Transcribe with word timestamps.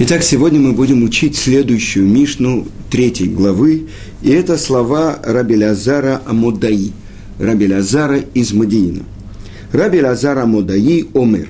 Итак, 0.00 0.22
сегодня 0.22 0.60
мы 0.60 0.74
будем 0.74 1.02
учить 1.02 1.36
следующую 1.36 2.06
Мишну 2.06 2.68
третьей 2.88 3.26
главы, 3.26 3.88
и 4.22 4.30
это 4.30 4.56
слова 4.56 5.18
Раби 5.24 5.56
Лазара 5.56 6.22
Амодаи, 6.24 6.92
Раби 7.40 7.66
Лазара 7.66 8.20
из 8.32 8.52
Мадиина. 8.52 9.02
Раби 9.72 10.00
Лазар 10.00 10.38
Амодаи 10.38 11.04
Омер. 11.14 11.48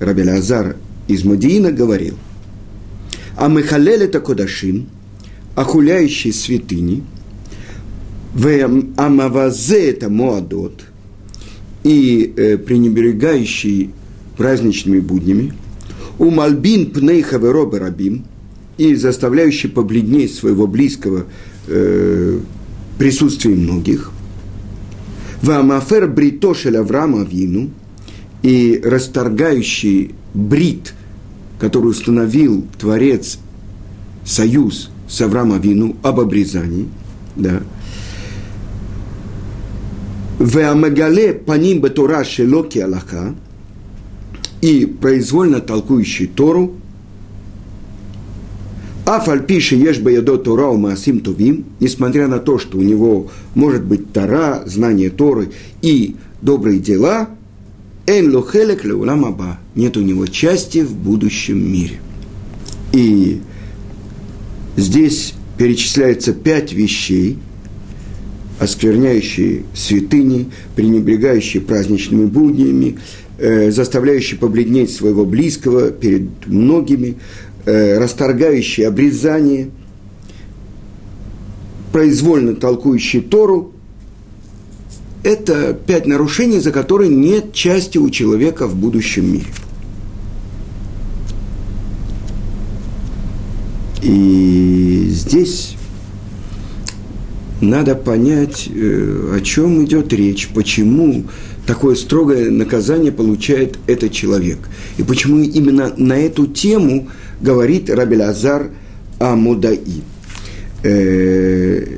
Раби 0.00 0.22
Лазар 0.24 0.76
из 1.06 1.22
Мадиина 1.24 1.70
говорил, 1.70 2.14
а 3.36 3.48
Михалель 3.48 4.04
это 4.04 4.20
Кодашим, 4.20 4.88
охуляющий 5.54 6.32
святыни, 6.32 7.02
Амавазе 8.96 9.90
это 9.90 10.08
Моадот, 10.08 10.80
и 11.84 12.32
э, 12.38 12.56
пренебрегающий 12.56 13.90
праздничными 14.38 15.00
буднями– 15.00 15.52
у 16.18 16.30
Мальбин 16.30 16.90
пней 16.90 17.22
хаверо 17.22 17.70
рабим 17.70 18.24
и 18.78 18.94
заставляющий 18.94 19.68
побледнеть 19.68 20.34
своего 20.34 20.66
близкого 20.66 21.26
э, 21.66 22.38
присутствии 22.98 23.54
многих. 23.54 24.10
Вамафер 25.42 26.06
бритошель 26.08 26.76
Авраама 26.76 27.24
Вину 27.24 27.70
и 28.42 28.80
расторгающий 28.82 30.14
брит, 30.34 30.94
который 31.58 31.90
установил 31.90 32.64
Творец 32.78 33.38
союз 34.24 34.90
с 35.08 35.20
Авраама 35.20 35.58
Вину 35.58 35.96
об 36.02 36.20
обрезании, 36.20 36.88
да, 37.36 37.62
Веамагале 40.38 41.32
паним 41.32 41.80
бетура 41.80 42.24
шелоки 42.24 42.78
Аллаха– 42.78 43.34
и 44.60 44.86
произвольно 44.86 45.60
толкующий 45.60 46.26
Тору, 46.26 46.74
а 49.04 49.20
фальпиши 49.20 49.76
ешь 49.76 50.00
баядо 50.00 50.36
Тора 50.36 50.66
у 50.66 50.76
Маасим 50.76 51.20
Тувим, 51.20 51.64
несмотря 51.78 52.26
на 52.26 52.38
то, 52.38 52.58
что 52.58 52.78
у 52.78 52.82
него 52.82 53.30
может 53.54 53.84
быть 53.84 54.12
Тора, 54.12 54.64
знание 54.66 55.10
Торы 55.10 55.50
и 55.80 56.16
добрые 56.42 56.80
дела, 56.80 57.28
эн 58.06 58.34
лохелек 58.34 58.84
леуламаба, 58.84 59.60
нет 59.76 59.96
у 59.96 60.00
него 60.00 60.26
части 60.26 60.78
в 60.82 60.92
будущем 60.92 61.72
мире. 61.72 62.00
И 62.92 63.40
здесь 64.76 65.34
перечисляется 65.56 66.32
пять 66.32 66.72
вещей, 66.72 67.38
оскверняющие 68.58 69.62
святыни, 69.74 70.50
пренебрегающие 70.74 71.62
праздничными 71.62 72.26
буднями, 72.26 72.98
заставляющий 73.38 74.38
побледнеть 74.38 74.94
своего 74.94 75.24
близкого 75.24 75.90
перед 75.90 76.46
многими, 76.46 77.16
э, 77.66 77.98
расторгающий 77.98 78.86
обрезание, 78.86 79.70
произвольно 81.92 82.54
толкующий 82.54 83.20
Тору. 83.20 83.72
Это 85.22 85.74
пять 85.74 86.06
нарушений, 86.06 86.60
за 86.60 86.70
которые 86.70 87.10
нет 87.10 87.52
части 87.52 87.98
у 87.98 88.08
человека 88.10 88.66
в 88.66 88.76
будущем 88.76 89.32
мире. 89.32 89.46
И 94.02 95.08
здесь 95.10 95.76
надо 97.60 97.94
понять, 97.94 98.68
э, 98.72 99.36
о 99.36 99.40
чем 99.40 99.84
идет 99.84 100.12
речь, 100.12 100.48
почему 100.54 101.24
такое 101.66 101.96
строгое 101.96 102.50
наказание 102.50 103.12
получает 103.12 103.78
этот 103.86 104.12
человек. 104.12 104.58
И 104.96 105.02
почему 105.02 105.40
именно 105.40 105.92
на 105.96 106.14
эту 106.14 106.46
тему 106.46 107.08
говорит 107.40 107.90
Рабель 107.90 108.22
Азар 108.22 108.70
Амудаи. 109.18 110.02
Э, 110.82 111.96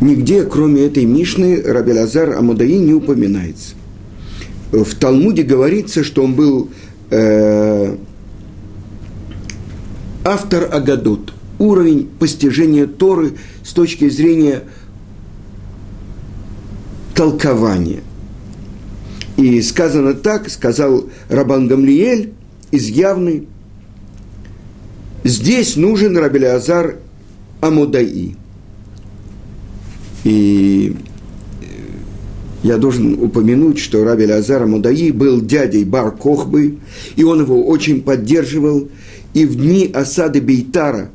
нигде, 0.00 0.42
кроме 0.44 0.86
этой 0.86 1.04
Мишны, 1.04 1.62
Рабель 1.62 2.00
Азар 2.00 2.36
Амудаи 2.36 2.78
не 2.78 2.92
упоминается. 2.92 3.74
В 4.72 4.94
Талмуде 4.96 5.42
говорится, 5.42 6.02
что 6.02 6.24
он 6.24 6.34
был 6.34 6.70
э, 7.10 7.96
автор 10.24 10.68
Агадот, 10.72 11.32
уровень 11.58 12.08
постижения 12.18 12.86
Торы 12.86 13.32
с 13.62 13.72
точки 13.72 14.08
зрения– 14.08 14.64
толкование. 17.14 18.02
И 19.36 19.60
сказано 19.62 20.14
так, 20.14 20.50
сказал 20.50 21.08
Рабан 21.28 21.68
Гамлиэль 21.68 22.32
из 22.70 22.88
Явной, 22.88 23.48
здесь 25.24 25.76
нужен 25.76 26.16
Рабелиазар 26.16 26.96
Амудаи. 27.60 28.36
И 30.24 30.94
э, 31.60 31.64
я 32.62 32.76
должен 32.76 33.14
упомянуть, 33.22 33.78
что 33.78 34.04
Раби 34.04 34.26
Лазар 34.26 34.62
Амудаи 34.62 35.10
был 35.10 35.40
дядей 35.40 35.84
Бар 35.84 36.12
Кохбы, 36.12 36.78
и 37.16 37.24
он 37.24 37.40
его 37.40 37.66
очень 37.66 38.02
поддерживал. 38.02 38.88
И 39.34 39.46
в 39.46 39.56
дни 39.56 39.90
осады 39.92 40.40
Бейтара, 40.40 41.10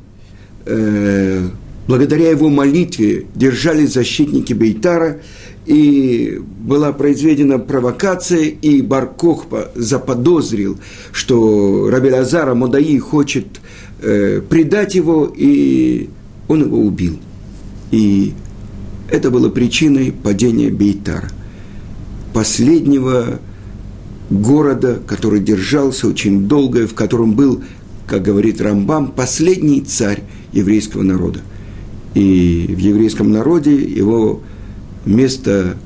э, 0.66 1.48
благодаря 1.86 2.30
его 2.30 2.48
молитве, 2.48 3.26
держали 3.34 3.86
защитники 3.86 4.52
Бейтара– 4.52 5.20
и 5.68 6.40
была 6.60 6.92
произведена 6.92 7.58
провокация, 7.58 8.44
и 8.44 8.80
Баркохпа 8.80 9.70
заподозрил, 9.74 10.78
что 11.12 11.90
Раби 11.90 12.10
Лазара 12.10 12.54
Модаи 12.54 12.98
хочет 12.98 13.60
э, 14.00 14.40
предать 14.40 14.94
его, 14.94 15.30
и 15.36 16.08
он 16.48 16.62
его 16.62 16.78
убил. 16.78 17.18
И 17.90 18.32
это 19.10 19.30
было 19.30 19.50
причиной 19.50 20.10
падения 20.10 20.70
Бейтара, 20.70 21.28
последнего 22.32 23.38
города, 24.30 25.02
который 25.06 25.40
держался 25.40 26.08
очень 26.08 26.48
долго, 26.48 26.86
в 26.86 26.94
котором 26.94 27.34
был, 27.34 27.62
как 28.06 28.22
говорит 28.22 28.62
Рамбам, 28.62 29.12
последний 29.12 29.82
царь 29.82 30.22
еврейского 30.52 31.02
народа. 31.02 31.40
И 32.14 32.74
в 32.74 32.78
еврейском 32.78 33.30
народе 33.30 33.74
его 33.76 34.40
вместо 35.04 35.76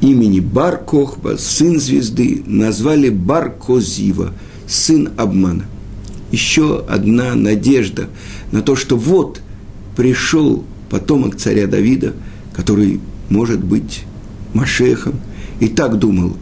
имени 0.00 0.40
Бар 0.40 0.78
Кохба, 0.78 1.36
сын 1.38 1.80
звезды, 1.80 2.42
назвали 2.46 3.08
Бар 3.08 3.50
Козива, 3.50 4.32
сын 4.66 5.10
обмана. 5.16 5.64
Еще 6.32 6.84
одна 6.88 7.34
надежда 7.34 8.08
на 8.52 8.62
то, 8.62 8.76
что 8.76 8.96
вот 8.96 9.40
пришел 9.96 10.64
потомок 10.90 11.36
царя 11.36 11.66
Давида, 11.66 12.14
который 12.52 13.00
может 13.30 13.62
быть 13.62 14.04
Машехом. 14.52 15.14
И 15.60 15.68
так 15.68 15.98
думал 15.98 16.36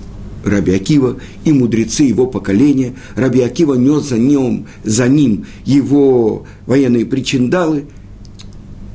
Раби 0.45 0.75
Акива 0.75 1.19
и 1.45 1.53
мудрецы 1.53 2.05
его 2.05 2.27
поколения. 2.27 2.95
Раби 3.15 3.41
Акива 3.41 3.75
нес 3.75 4.09
за 4.09 4.19
ним, 4.19 4.67
за 4.83 5.09
ним 5.09 5.47
его 5.65 6.45
военные 6.67 7.07
причиндалы– 7.07 7.85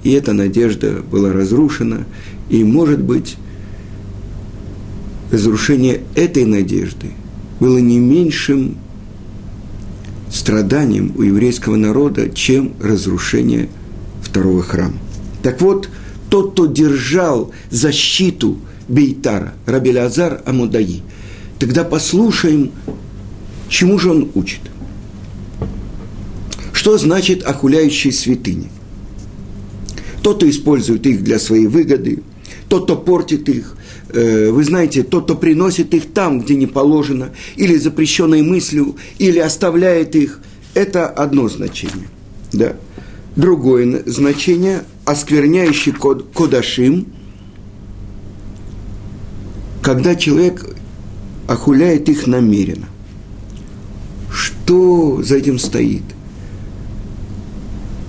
и 0.03 0.11
эта 0.11 0.33
надежда 0.33 1.01
была 1.01 1.31
разрушена, 1.31 2.05
и, 2.49 2.63
может 2.63 3.01
быть, 3.01 3.37
разрушение 5.31 6.01
этой 6.15 6.45
надежды 6.45 7.07
было 7.59 7.77
не 7.77 7.99
меньшим 7.99 8.77
страданием 10.31 11.13
у 11.17 11.23
еврейского 11.23 11.75
народа, 11.75 12.29
чем 12.29 12.73
разрушение 12.81 13.69
второго 14.21 14.61
храма. 14.61 14.97
Так 15.43 15.61
вот, 15.61 15.89
тот, 16.29 16.51
кто 16.51 16.65
держал 16.67 17.51
защиту 17.69 18.59
Бейтара, 18.87 19.53
Раби 19.65 19.91
Лазар 19.91 20.41
Амудаи, 20.45 21.01
тогда 21.57 21.83
послушаем, 21.83 22.71
чему 23.67 23.99
же 23.99 24.11
он 24.11 24.31
учит. 24.35 24.61
Что 26.71 26.97
значит 26.97 27.43
охуляющие 27.43 28.13
святыни? 28.13 28.69
Тот, 30.21 30.37
кто 30.37 30.49
использует 30.49 31.05
их 31.05 31.23
для 31.23 31.39
своей 31.39 31.67
выгоды, 31.67 32.23
тот, 32.67 32.85
кто 32.85 32.95
портит 32.95 33.49
их, 33.49 33.75
э, 34.09 34.49
вы 34.51 34.63
знаете, 34.63 35.03
тот, 35.03 35.25
кто 35.25 35.35
приносит 35.35 35.93
их 35.93 36.11
там, 36.13 36.41
где 36.41 36.55
не 36.55 36.67
положено, 36.67 37.29
или 37.55 37.77
запрещенной 37.77 38.41
мыслью, 38.41 38.95
или 39.17 39.39
оставляет 39.39 40.15
их, 40.15 40.39
это 40.73 41.07
одно 41.07 41.47
значение. 41.47 42.09
Да. 42.51 42.75
Другое 43.35 44.03
значение, 44.05 44.83
оскверняющий 45.05 45.91
код, 45.91 46.27
кодашим, 46.33 47.07
когда 49.81 50.15
человек 50.15 50.65
охуляет 51.47 52.09
их 52.09 52.27
намеренно. 52.27 52.87
Что 54.31 55.21
за 55.23 55.37
этим 55.37 55.57
стоит? 55.57 56.03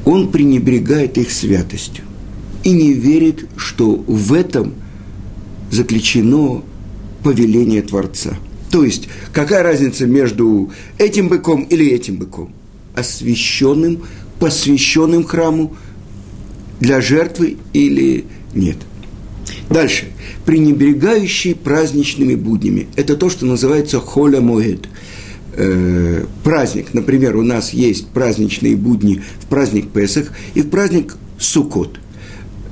Он 0.04 0.30
пренебрегает 0.30 1.18
их 1.18 1.30
святостью 1.30 2.04
и 2.64 2.70
не 2.72 2.92
верит, 2.92 3.46
что 3.56 3.96
в 4.06 4.32
этом 4.32 4.74
заключено 5.70 6.62
повеление 7.22 7.82
Творца. 7.82 8.36
То 8.70 8.84
есть, 8.84 9.08
какая 9.32 9.62
разница 9.62 10.06
между 10.06 10.70
этим 10.98 11.28
быком 11.28 11.62
или 11.62 11.90
этим 11.90 12.16
быком? 12.16 12.52
Освященным, 12.94 14.02
посвященным 14.38 15.24
храму 15.24 15.76
для 16.78 17.00
жертвы 17.00 17.56
или 17.72 18.24
нет. 18.54 18.78
Дальше. 19.68 20.06
Пренебрегающий 20.44 21.54
праздничными 21.54 22.34
буднями. 22.34 22.88
Это 22.96 23.16
то, 23.16 23.28
что 23.30 23.46
называется 23.46 24.00
холя 24.00 24.40
моэд. 24.40 24.88
Э, 25.52 26.24
праздник. 26.44 26.94
Например, 26.94 27.36
у 27.36 27.42
нас 27.42 27.72
есть 27.72 28.06
праздничные 28.08 28.76
будни 28.76 29.22
в 29.40 29.46
праздник 29.46 29.90
Песах 29.90 30.28
и 30.54 30.62
в 30.62 30.70
праздник 30.70 31.16
Суккот. 31.38 31.98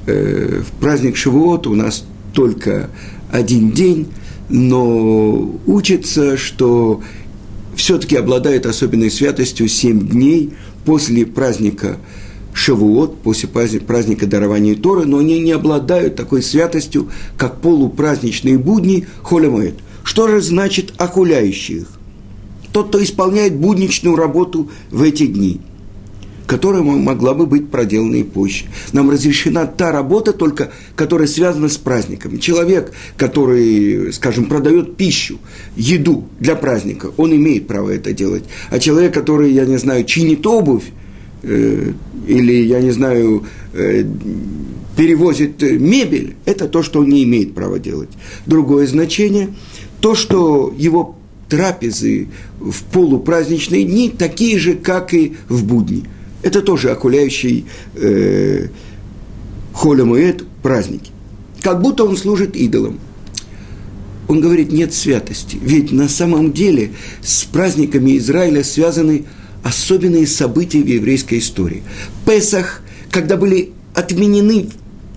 Э, 0.07 0.63
в 0.65 0.81
праздник 0.81 1.17
Шивот 1.17 1.67
у 1.67 1.75
нас 1.75 2.05
только 2.33 2.89
один 3.33 3.73
день, 3.73 4.07
но 4.49 5.59
учится, 5.67 6.37
что 6.37 7.03
все-таки 7.75 8.15
обладает 8.15 8.65
особенной 8.65 9.11
святостью 9.11 9.67
семь 9.67 10.09
дней 10.09 10.53
после 10.85 11.27
праздника 11.27 11.97
Шавуот, 12.53 13.19
после 13.23 13.49
праздника 13.49 14.27
дарования 14.27 14.77
Торы, 14.77 15.05
но 15.05 15.19
они 15.19 15.41
не 15.41 15.53
обладают 15.53 16.15
такой 16.15 16.43
святостью, 16.43 17.09
как 17.37 17.61
полупраздничные 17.61 18.57
будни 18.57 19.09
Холямоэд. 19.23 19.75
Что 20.05 20.29
же 20.29 20.41
значит 20.41 20.93
охуляющих? 20.97 21.98
Тот, 22.79 22.91
кто 22.91 23.03
исполняет 23.03 23.57
будничную 23.57 24.15
работу 24.15 24.71
в 24.93 25.03
эти 25.03 25.27
дни– 25.27 25.61
которая 26.47 26.81
могла 26.83 27.35
бы 27.35 27.45
быть 27.45 27.69
проделана 27.69 28.15
и 28.15 28.23
позже. 28.23 28.65
Нам 28.95 29.11
разрешена 29.11 29.67
та 29.67 29.93
работа 29.93 30.33
только, 30.33 30.73
которая 30.97 31.29
связана 31.29 31.69
с 31.69 31.77
праздником. 31.77 32.39
Человек, 32.39 32.93
который, 33.19 34.15
скажем, 34.15 34.47
продает 34.47 34.97
пищу, 34.97 35.41
еду 35.77 36.25
для 36.41 36.55
праздника, 36.55 37.11
он 37.19 37.35
имеет 37.35 37.67
право 37.67 37.91
это 37.91 38.15
делать. 38.15 38.45
А 38.71 38.79
человек, 38.79 39.13
который, 39.13 39.53
я 39.53 39.67
не 39.67 39.77
знаю, 39.77 40.05
чинит 40.05 40.47
обувь, 40.47 40.85
э, 41.43 41.93
или, 42.27 42.63
я 42.65 42.81
не 42.81 42.93
знаю, 42.93 43.45
э, 43.75 44.07
перевозит 44.97 45.61
мебель, 45.61 46.37
это 46.47 46.67
то, 46.67 46.83
что 46.83 47.01
он 47.01 47.11
не 47.11 47.25
имеет 47.25 47.55
права 47.55 47.79
делать. 47.79 48.11
Другое 48.47 48.87
значение– 48.87 49.49
то, 50.01 50.15
что 50.15 50.73
его 50.77 51.18
трапезы 51.49 52.29
в 52.61 52.83
полупраздничные 52.85 53.85
дни 53.85 54.11
такие 54.11 54.59
же, 54.59 54.75
как 54.75 55.15
и 55.15 55.37
в 55.49 55.65
будни– 55.65 56.05
это 56.43 56.63
тоже 56.63 56.91
окуляющий 56.91 57.67
э, 57.95 58.69
холямуэт 59.73 60.45
праздники. 60.63 61.11
Как 61.63 61.83
будто 61.83 62.05
он 62.05 62.17
служит 62.17 62.55
идолам. 62.57 63.01
Он 64.29 64.41
говорит, 64.41 64.71
нет 64.71 64.95
святости. 64.95 65.59
Ведь 65.61 65.91
на 65.91 66.09
самом 66.09 66.53
деле 66.53 66.93
с 67.23 67.45
праздниками 67.45 68.17
Израиля 68.19 68.63
связаны 68.63 69.25
особенные 69.65 70.27
события 70.27 70.81
в 70.81 70.87
еврейской 70.87 71.39
истории. 71.39 71.83
Песах, 72.27 72.83
когда 73.11 73.37
были 73.37 73.73
отменены 73.95 74.69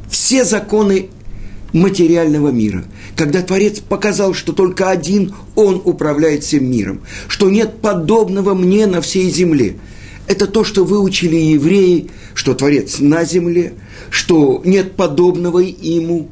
все 0.09 0.43
законы 0.43 1.09
материального 1.73 2.49
мира, 2.49 2.83
когда 3.15 3.41
Творец 3.41 3.79
показал, 3.79 4.33
что 4.33 4.53
только 4.53 4.89
один 4.89 5.33
Он 5.55 5.81
управляет 5.83 6.43
всем 6.43 6.69
миром, 6.69 7.01
что 7.27 7.49
нет 7.49 7.81
подобного 7.81 8.53
мне 8.53 8.87
на 8.87 9.01
всей 9.01 9.29
земле– 9.29 9.75
это 10.31 10.47
то, 10.47 10.63
что 10.63 10.85
выучили 10.85 11.35
евреи, 11.35 12.09
что 12.33 12.53
Творец 12.53 12.99
на 12.99 13.25
земле, 13.25 13.73
что 14.09 14.61
нет 14.63 14.93
подобного 14.93 15.59
ему. 15.59 16.29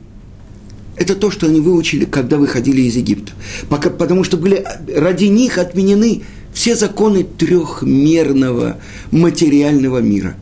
Это 0.95 1.15
то, 1.15 1.30
что 1.30 1.47
они 1.47 1.59
выучили, 1.59 2.06
когда 2.06 2.38
выходили 2.38 2.81
из 2.83 2.95
Египта. 2.95 3.33
Пока, 3.68 3.89
потому 3.89 4.24
что 4.24 4.38
были 4.38 4.65
ради 4.95 5.25
них 5.25 5.57
отменены 5.57 6.24
все 6.53 6.75
законы 6.75 7.25
трехмерного 7.25 8.77
материального 9.12 10.00
мира. 10.00 10.36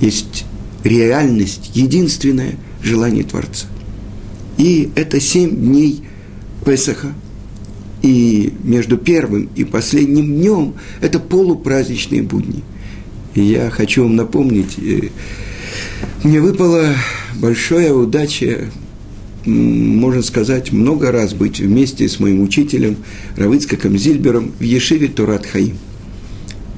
Есть 0.00 0.44
реальность, 0.84 1.70
единственное 1.74 2.56
желание 2.82 3.24
Творца. 3.24 3.66
И 4.58 4.90
это 4.94 5.20
семь 5.20 5.56
дней 5.56 6.04
Песаха– 6.64 7.12
и 8.02 8.52
между 8.64 8.96
первым 8.96 9.50
и 9.54 9.64
последним 9.64 10.34
днем 10.34 10.74
это 11.00 11.18
полупраздничные 11.18 12.22
будни. 12.22 12.62
И 13.34 13.42
я 13.42 13.70
хочу 13.70 14.04
вам 14.04 14.16
напомнить, 14.16 14.78
э, 14.78 15.10
мне 16.24 16.40
выпала 16.40 16.94
большая 17.36 17.92
удача, 17.92 18.70
можно 19.44 20.22
сказать, 20.22 20.72
много 20.72 21.12
раз 21.12 21.34
быть 21.34 21.60
вместе 21.60 22.08
с 22.08 22.18
моим 22.20 22.42
учителем 22.42 22.96
Равыцкаком 23.36 23.96
Зильбером 23.96 24.52
в 24.58 24.62
Ешиве 24.62 25.08
Турат 25.08 25.46
Хаим. 25.46 25.76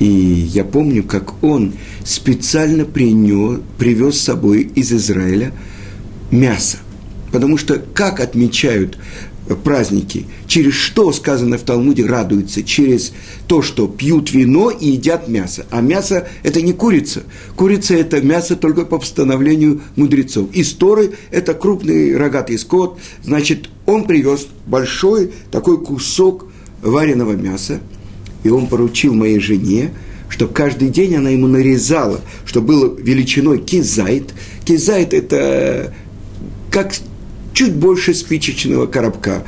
И 0.03 0.49
я 0.53 0.65
помню, 0.65 1.05
как 1.05 1.45
он 1.45 1.75
специально 2.05 2.85
принес, 2.85 3.61
привез 3.79 4.17
с 4.17 4.23
собой 4.23 4.63
из 4.75 4.93
Израиля 4.93 5.53
мясо. 6.33 6.79
Потому 7.31 7.57
что 7.57 7.81
как 7.95 8.19
отмечают 8.19 8.99
праздники, 9.63 10.27
через 10.49 10.75
что, 10.75 11.13
сказано 11.13 11.57
в 11.57 11.63
Талмуде, 11.63 12.05
радуются? 12.05 12.65
Через 12.65 13.13
то, 13.47 13.63
что 13.63 13.87
пьют 13.87 14.33
вино 14.33 14.71
и 14.71 14.89
едят 14.89 15.29
мясо. 15.29 15.67
А 15.71 15.81
мясо– 15.81 16.27
это 16.43 16.61
не 16.63 16.73
курица. 16.73 17.23
Курица– 17.55 17.95
это 17.97 18.21
мясо 18.21 18.57
только 18.57 18.85
по 18.85 18.99
постановлению 18.99 19.83
мудрецов. 19.95 20.53
Из 20.53 20.73
Торы– 20.73 21.13
это 21.31 21.55
крупный 21.55 22.17
рогатый 22.17 22.59
скот. 22.59 22.99
Значит, 23.23 23.71
он 23.87 24.03
привез 24.09 24.49
большой 24.67 25.31
такой 25.53 25.81
кусок 25.81 26.47
вареного 26.83 27.35
мяса, 27.35 27.79
и 28.43 28.49
он 28.49 28.67
поручил 28.67 29.15
моей 29.15 29.39
жене, 29.39 29.93
что 30.29 30.49
каждый 30.49 30.89
день 30.89 31.17
она 31.17 31.31
ему 31.31 31.47
нарезала, 31.47 32.21
что 32.45 32.63
было 32.63 32.95
величиной 32.97 33.59
кизайт. 33.59 34.33
Кизайт– 34.65 35.13
это 35.15 35.95
как 36.71 36.95
чуть 37.53 37.75
больше 37.75 38.15
спичечного 38.15 38.87
коробка. 38.87 39.45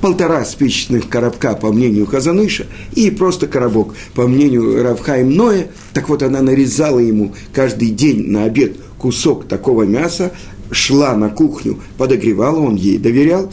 Полтора 0.00 0.44
спичечных 0.44 1.08
коробка, 1.08 1.54
по 1.54 1.72
мнению 1.72 2.06
Казаныша, 2.06 2.66
и 2.94 3.10
просто 3.10 3.46
коробок, 3.46 3.94
по 4.14 4.26
мнению 4.26 4.82
Равхаим 4.82 5.30
Ноя. 5.30 5.68
Так 5.94 6.10
вот, 6.10 6.22
она 6.22 6.42
нарезала 6.42 6.98
ему 6.98 7.32
каждый 7.54 7.90
день 7.90 8.28
на 8.30 8.44
обед 8.44 8.76
кусок 8.98 9.46
такого 9.46 9.84
мяса, 9.84 10.32
шла 10.70 11.14
на 11.16 11.30
кухню, 11.30 11.78
подогревала, 11.96 12.58
он 12.58 12.74
ей 12.74 12.98
доверял, 12.98 13.50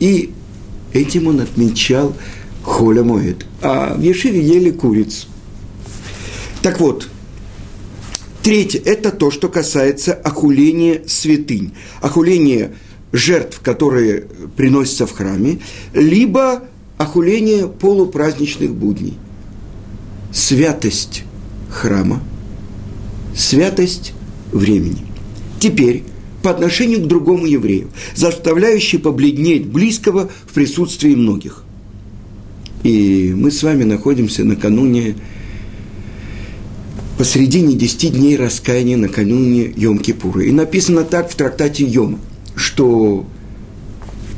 и 0.00 0.30
этим 0.92 1.28
он 1.28 1.40
отмечал 1.40 2.14
Холя 2.66 3.04
Моет. 3.04 3.46
А 3.62 3.94
в 3.94 4.02
Ешиве 4.02 4.40
ели 4.40 4.70
курицу. 4.70 5.28
Так 6.62 6.80
вот, 6.80 7.08
третье– 8.42 8.82
это 8.84 9.12
то, 9.12 9.30
что 9.30 9.48
касается 9.48 10.12
охуления 10.12 11.02
святынь. 11.06 11.72
Охуление– 12.02 12.74
жертв, 13.12 13.60
которые 13.60 14.26
приносятся 14.56 15.06
в 15.06 15.12
храме, 15.12 15.60
либо 15.94 16.64
охуление 16.98 17.68
полупраздничных 17.68 18.74
будней. 18.74 19.16
Святость 20.32 21.22
храма, 21.70 22.20
святость 23.34 24.12
времени. 24.52 25.06
Теперь 25.60 26.02
по 26.42 26.50
отношению 26.50 27.00
к 27.02 27.06
другому 27.06 27.46
еврею, 27.46 27.90
заставляющий 28.14 28.98
побледнеть 28.98 29.66
близкого 29.66 30.30
в 30.46 30.52
присутствии 30.52 31.14
многих. 31.14 31.65
И 32.82 33.32
мы 33.36 33.50
с 33.50 33.62
вами 33.62 33.84
находимся 33.84 34.44
накануне 34.44 35.16
посредине 37.18 37.74
десяти 37.74 38.08
дней 38.08 38.36
раскаяния 38.36 38.96
накануне 38.96 39.66
Йом-Кипура. 39.66 40.44
И 40.44 40.52
написано 40.52 41.04
так 41.04 41.30
в 41.30 41.34
трактате 41.34 41.84
Йома– 41.84 42.18
что 42.56 43.26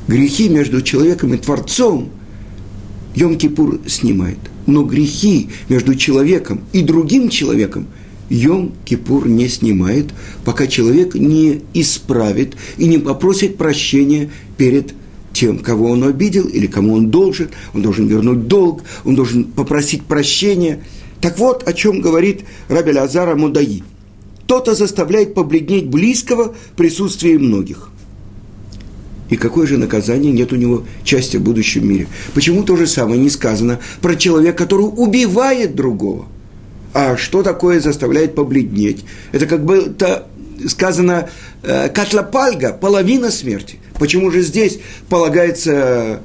грехи 0.08 0.48
между 0.48 0.82
человеком 0.82 1.32
и 1.32 1.38
Творцом 1.38 2.10
Йом-Кипур 3.14 3.88
снимает. 3.88 4.38
Но 4.66 4.82
грехи 4.82 5.48
между 5.68 5.94
человеком 5.94 6.60
и 6.72 6.82
другим 6.82 7.30
человеком 7.30 7.86
Йом-Кипур 8.28 9.26
не 9.28 9.48
снимает, 9.48 10.10
пока 10.44 10.66
человек 10.66 11.14
не 11.14 11.62
исправит 11.72 12.54
и 12.76 12.86
не 12.86 12.98
попросит 12.98 13.56
прощения 13.56 14.30
перед 14.58 14.92
тем, 15.38 15.58
кого 15.58 15.90
он 15.90 16.02
обидел 16.02 16.46
или 16.46 16.66
кому 16.66 16.94
он 16.94 17.10
должен. 17.10 17.48
Он 17.72 17.82
должен 17.82 18.08
вернуть 18.08 18.48
долг, 18.48 18.82
он 19.04 19.14
должен 19.14 19.44
попросить 19.44 20.02
прощения. 20.02 20.82
Так 21.20 21.38
вот, 21.38 21.68
о 21.68 21.72
чем 21.72 22.00
говорит 22.00 22.42
Раби 22.68 22.92
Лазара 22.92 23.36
Мудаи. 23.36 23.84
Кто-то 24.44 24.74
заставляет 24.74 25.34
побледнеть 25.34 25.86
близкого 25.88 26.54
в 26.54 26.76
присутствии 26.76 27.36
многих– 27.36 27.90
и 29.30 29.36
какое 29.36 29.66
же 29.66 29.76
наказание 29.76 30.32
нет 30.32 30.54
у 30.54 30.56
него 30.56 30.84
части 31.04 31.36
в 31.36 31.42
будущем 31.42 31.86
мире? 31.86 32.06
Почему 32.32 32.62
то 32.62 32.76
же 32.76 32.86
самое 32.86 33.20
не 33.20 33.28
сказано 33.28 33.78
про 34.00 34.16
человека, 34.16 34.64
который 34.64 34.86
убивает 34.86 35.74
другого? 35.74 36.26
А 36.94 37.18
что 37.18 37.42
такое 37.42 37.80
заставляет 37.80 38.34
побледнеть? 38.34 39.04
Это 39.32 39.44
как 39.44 39.66
бы 39.66 39.76
это 39.76 40.26
сказано 40.66 41.28
э, 41.62 41.88
катлапальга, 41.88 42.72
половина 42.72 43.30
смерти. 43.30 43.78
Почему 43.98 44.30
же 44.30 44.42
здесь 44.42 44.78
полагается 45.08 45.72
э, 45.72 46.18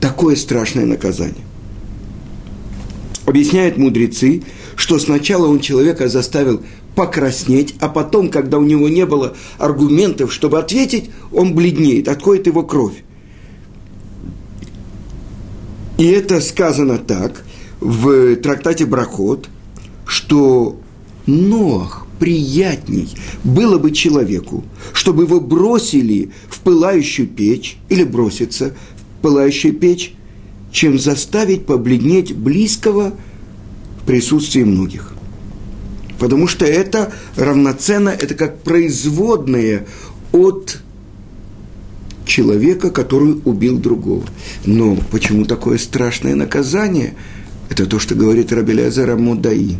такое 0.00 0.36
страшное 0.36 0.86
наказание? 0.86 1.44
Объясняют 3.26 3.76
мудрецы, 3.76 4.42
что 4.76 4.98
сначала 4.98 5.46
он 5.46 5.60
человека 5.60 6.08
заставил 6.08 6.62
покраснеть, 6.94 7.74
а 7.80 7.88
потом, 7.88 8.30
когда 8.30 8.58
у 8.58 8.64
него 8.64 8.88
не 8.88 9.06
было 9.06 9.36
аргументов, 9.58 10.32
чтобы 10.32 10.58
ответить, 10.58 11.10
он 11.32 11.54
бледнеет, 11.54 12.08
отходит 12.08 12.46
его 12.46 12.62
кровь. 12.62 13.04
И 15.98 16.06
это 16.06 16.40
сказано 16.40 16.98
так 16.98 17.44
в 17.78 18.36
трактате 18.36 18.86
Брахот, 18.86 19.48
что 20.06 20.80
Ноах 21.26 22.06
приятней 22.20 23.08
было 23.42 23.78
бы 23.78 23.90
человеку, 23.90 24.62
чтобы 24.92 25.24
его 25.24 25.40
бросили 25.40 26.30
в 26.48 26.60
пылающую 26.60 27.26
печь 27.26 27.78
или 27.88 28.04
броситься 28.04 28.76
в 29.18 29.22
пылающую 29.22 29.74
печь, 29.74 30.14
чем 30.70 30.98
заставить 30.98 31.66
побледнеть 31.66 32.36
близкого 32.36 33.14
в 34.02 34.06
присутствии 34.06 34.62
многих. 34.62 35.14
Потому 36.20 36.46
что 36.46 36.66
это 36.66 37.12
равноценно, 37.36 38.10
это 38.10 38.34
как 38.34 38.62
производное 38.62 39.86
от 40.32 40.78
человека, 42.26 42.90
который 42.90 43.40
убил 43.44 43.78
другого. 43.78 44.24
Но 44.66 44.98
почему 45.10 45.46
такое 45.46 45.78
страшное 45.78 46.34
наказание? 46.34 47.14
Это 47.70 47.86
то, 47.86 47.98
что 47.98 48.14
говорит 48.14 48.52
Рабелязар 48.52 49.16
Мудаи. 49.16 49.78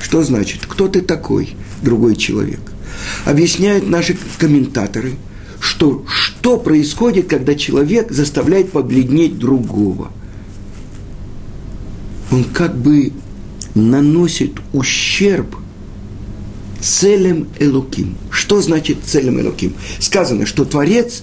Что 0.00 0.22
значит? 0.22 0.66
Кто 0.66 0.88
ты 0.88 1.00
такой, 1.00 1.54
другой 1.82 2.16
человек? 2.16 2.60
Объясняют 3.24 3.88
наши 3.88 4.16
комментаторы, 4.38 5.14
что 5.60 6.04
что 6.08 6.58
происходит, 6.58 7.28
когда 7.28 7.54
человек 7.54 8.12
заставляет 8.12 8.72
побледнеть 8.72 9.38
другого. 9.38 10.10
Он 12.30 12.44
как 12.44 12.76
бы 12.76 13.12
наносит 13.74 14.52
ущерб 14.72 15.56
целям 16.80 17.48
Элоким. 17.58 18.16
Что 18.30 18.60
значит 18.60 18.98
целям 19.04 19.40
Элоким? 19.40 19.74
Сказано, 19.98 20.46
что 20.46 20.64
Творец 20.64 21.22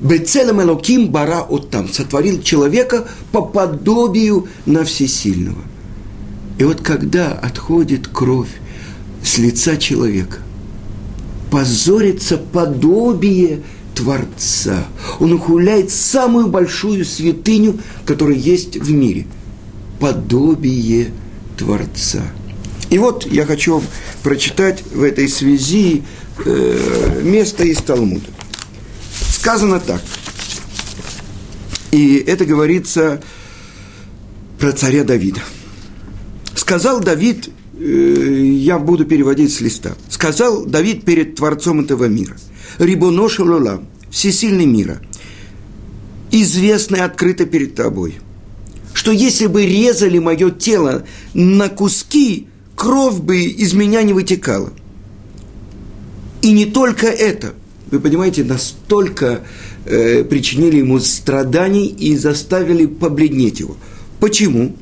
Бецелем 0.00 0.62
Элоким 0.62 1.08
бара 1.08 1.42
от 1.42 1.70
там 1.70 1.88
сотворил 1.92 2.42
человека 2.42 3.06
по 3.32 3.42
подобию 3.42 4.48
на 4.64 4.84
всесильного. 4.84 5.62
И 6.60 6.62
вот 6.62 6.82
когда 6.82 7.32
отходит 7.32 8.06
кровь 8.06 8.50
с 9.24 9.38
лица 9.38 9.78
человека, 9.78 10.40
позорится 11.50 12.36
подобие 12.36 13.62
Творца. 13.94 14.84
Он 15.20 15.32
ухуляет 15.32 15.90
самую 15.90 16.48
большую 16.48 17.06
святыню, 17.06 17.80
которая 18.04 18.36
есть 18.36 18.76
в 18.76 18.92
мире. 18.92 19.26
Подобие 20.00 21.12
Творца. 21.56 22.20
И 22.90 22.98
вот 22.98 23.24
я 23.24 23.46
хочу 23.46 23.82
прочитать 24.22 24.84
в 24.92 25.02
этой 25.02 25.30
связи 25.30 26.02
э, 26.44 27.22
место 27.24 27.64
из 27.64 27.78
Талмуда. 27.78 28.26
Сказано 29.30 29.80
так. 29.80 30.02
И 31.90 32.16
это 32.16 32.44
говорится 32.44 33.22
про 34.58 34.72
царя 34.72 35.04
Давида. 35.04 35.40
Сказал 36.70 37.00
Давид, 37.00 37.50
э, 37.80 38.44
я 38.60 38.78
буду 38.78 39.04
переводить 39.04 39.52
с 39.52 39.60
листа. 39.60 39.96
Сказал 40.08 40.64
Давид 40.64 41.04
перед 41.04 41.34
Творцом 41.34 41.80
этого 41.80 42.04
мира. 42.04 42.36
Рибоноша 42.78 43.42
Лола, 43.42 43.82
всесильный 44.08 44.66
мира, 44.66 45.00
известный 46.30 47.00
открыто 47.00 47.44
перед 47.44 47.74
тобой, 47.74 48.20
что 48.94 49.10
если 49.10 49.48
бы 49.48 49.66
резали 49.66 50.20
мое 50.20 50.52
тело 50.52 51.04
на 51.34 51.70
куски, 51.70 52.46
кровь 52.76 53.16
бы 53.16 53.40
из 53.40 53.72
меня 53.72 54.04
не 54.04 54.12
вытекала. 54.12 54.72
И 56.40 56.52
не 56.52 56.66
только 56.66 57.08
это. 57.08 57.54
Вы 57.90 57.98
понимаете, 57.98 58.44
настолько 58.44 59.40
э, 59.86 60.22
причинили 60.22 60.76
ему 60.76 61.00
страданий 61.00 61.88
и 61.88 62.16
заставили 62.16 62.86
побледнеть 62.86 63.58
его. 63.58 63.76
Почему? 64.20 64.76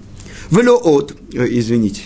Велоот, 0.50 1.14
э, 1.33 1.47
извините, 1.50 2.02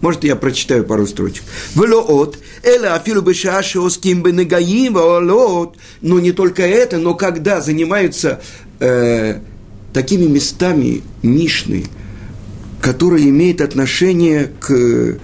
может, 0.00 0.24
я 0.24 0.34
прочитаю 0.36 0.84
пару 0.84 1.06
строчек. 1.06 1.44
Велоот, 1.74 2.38
эла 2.62 2.94
афилу 2.94 3.20
бешаши 3.20 3.78
оским 3.78 4.22
бенегаим 4.22 4.94
велоот. 4.94 5.76
Но 6.00 6.20
не 6.20 6.32
только 6.32 6.62
это, 6.62 6.98
но 6.98 7.14
когда 7.14 7.60
занимаются 7.60 8.40
э, 8.78 9.40
такими 9.92 10.24
местами 10.24 11.02
Мишны, 11.22 11.84
которое 12.80 13.24
имеет 13.24 13.60
отношение 13.60 14.50
к 14.58 15.18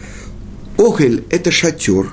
Охель– 0.77 1.25
это 1.31 1.51
шатер. 1.51 2.11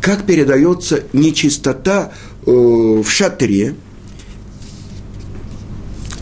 Как 0.00 0.24
передается 0.24 1.04
нечистота 1.12 2.12
э, 2.46 2.50
в 2.50 3.08
шатре. 3.08 3.74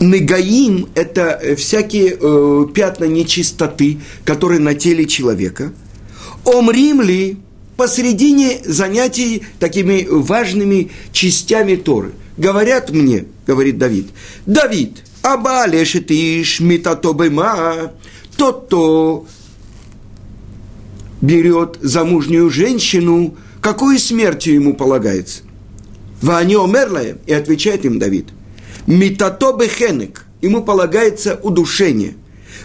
Негаим– 0.01 0.89
это 0.95 1.55
всякие 1.57 2.17
э, 2.19 2.65
пятна 2.73 3.05
нечистоты, 3.05 3.99
которые 4.25 4.59
на 4.59 4.73
теле 4.73 5.05
человека. 5.05 5.71
Омрим 6.43 7.01
ли 7.01 7.37
посредине 7.77 8.59
занятий 8.65 9.43
такими 9.59 10.07
важными 10.09 10.91
частями 11.11 11.75
Торы. 11.75 12.13
Говорят 12.37 12.89
мне, 12.91 13.25
говорит 13.45 13.77
Давид, 13.77 14.07
Давид, 14.45 15.03
Абалешетиш 15.21 16.59
митатобема, 16.59 17.91
тот, 18.37 18.65
кто 18.65 19.27
берет 21.21 21.77
замужнюю 21.81 22.49
женщину, 22.49 23.35
какой 23.61 23.99
смертью 23.99 24.55
ему 24.55 24.75
полагается? 24.75 25.41
Вани 26.21 26.55
омерлая, 26.55 27.17
и 27.27 27.33
отвечает 27.33 27.85
им 27.85 27.99
Давид, 27.99 28.29
митато 28.87 29.53
бехенек, 29.53 30.25
ему 30.41 30.63
полагается 30.63 31.39
удушение. 31.41 32.15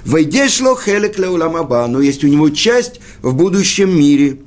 Войдешло 0.05 0.77
хелек 0.77 1.19
леуламаба, 1.19 1.87
но 1.89 2.01
есть 2.01 2.25
у 2.25 2.29
него 2.29 2.51
часть 2.51 3.01
в 3.23 3.35
будущем 3.35 3.99
мире. 3.99 4.39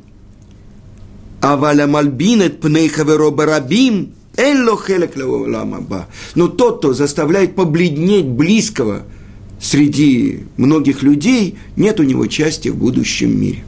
А 1.42 1.58
валя 1.58 1.88
мальбинет 1.88 2.60
пнейхаверо 2.60 3.30
барабим, 3.30 4.14
элло 4.38 4.78
хелек 4.78 5.16
леуламаба. 5.16 6.08
Но 6.36 6.48
тот, 6.48 6.80
кто 6.80 6.94
заставляет 6.94 7.56
побледнеть 7.56 8.26
близкого– 8.26 9.04
среди 9.60 10.46
многих 10.58 11.04
людей 11.04 11.58
нет 11.76 12.00
у 12.00 12.04
него 12.04 12.26
части 12.28 12.70
в 12.70 12.78
будущем 12.78 13.40
мире. 13.40 13.64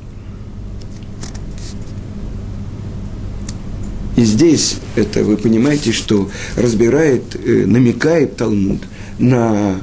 И 4.17 4.23
здесь 4.23 4.77
это 4.95 5.23
вы 5.23 5.37
понимаете, 5.37 5.91
что 5.91 6.29
разбирает, 6.55 7.35
э, 7.35 7.65
намекает 7.65 8.37
Талмуд 8.37 8.81
на 9.19 9.81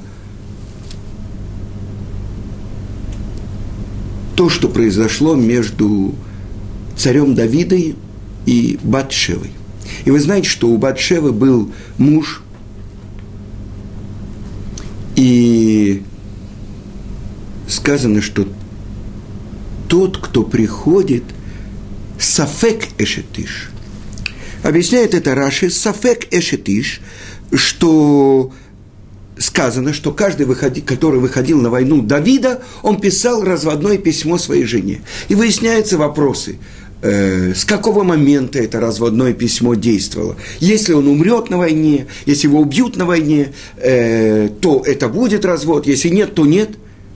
то, 4.37 4.49
что 4.49 4.69
произошло 4.69 5.35
между 5.35 6.15
царем 6.97 7.35
Давидой 7.35 7.97
и 8.47 8.79
Батшевой. 8.83 9.51
И 10.05 10.11
вы 10.11 10.21
знаете, 10.21 10.49
что 10.49 10.69
у 10.69 10.77
Батшевы 10.77 11.33
был 11.33 11.73
муж, 11.97 12.43
и 15.17 16.05
сказано, 17.67 18.23
что 18.23 18.47
тот, 19.89 20.19
кто 20.19 20.45
приходит, 20.45 21.25
сафек 22.21 22.85
эшетиш. 22.99 23.71
Объясняет 24.63 25.15
это 25.15 25.35
Раши, 25.35 25.71
сафек 25.71 26.33
эшетиш, 26.33 27.01
что 27.53 28.53
сказано, 29.39 29.93
что 29.93 30.13
каждый, 30.13 30.47
выходи, 30.47 30.81
который 30.81 31.21
выходил 31.21 31.61
на 31.61 31.71
войну 31.71 32.03
Давида, 32.03 32.63
он 32.83 33.01
писал 33.01 33.45
разводное 33.45 33.99
письмо 33.99 34.37
своей 34.39 34.65
жене. 34.65 35.03
И 35.29 35.35
выясняются 35.35 35.97
вопросы– 35.97 36.59
э, 37.03 37.55
с 37.55 37.65
какого 37.65 38.03
момента 38.03 38.59
это 38.59 38.81
разводное 38.81 39.33
письмо 39.33 39.75
действовало. 39.75 40.37
Если 40.61 40.93
он 40.93 41.09
умрет 41.09 41.51
на 41.51 41.59
войне, 41.59 42.07
если 42.27 42.49
его 42.49 42.61
убьют 42.61 42.97
на 42.97 43.07
войне, 43.07 43.53
э, 43.77 44.49
то 44.61 44.83
это 44.85 45.09
будет 45.09 45.45
развод, 45.45 45.87
если 45.87 46.09
нет, 46.09 46.35
то 46.35 46.47
нет. 46.47 46.71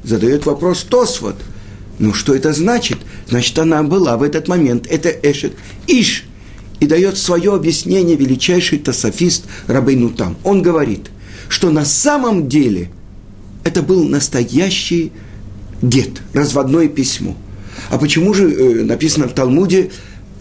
Задает 0.04 0.46
вопрос 0.46 0.82
Тосфот. 0.82 1.36
Ну, 1.98 2.12
что 2.12 2.34
это 2.34 2.52
значит? 2.52 2.98
Значит, 3.28 3.58
она 3.58 3.82
была 3.82 4.16
в 4.16 4.22
этот 4.22 4.48
момент. 4.48 4.86
Это 4.90 5.10
Эшет 5.10 5.52
Иш. 5.86 6.24
И 6.82 6.86
дает 6.86 7.16
свое 7.16 7.54
объяснение 7.54 8.16
величайший 8.16 8.78
тософист 8.78 9.44
Рабейну 9.68 10.10
Там. 10.10 10.36
Он 10.44 10.60
говорит, 10.60 11.10
что 11.48 11.70
на 11.70 11.84
самом 11.84 12.48
деле 12.48 12.90
это 13.64 13.82
был 13.82 14.04
настоящий 14.08 15.12
гет, 15.80 16.20
разводное 16.34 16.88
письмо– 16.88 17.36
а 17.90 17.98
почему 17.98 18.34
же 18.34 18.50
э, 18.50 18.84
написано 18.84 19.28
в 19.28 19.34
Талмуде 19.34 19.90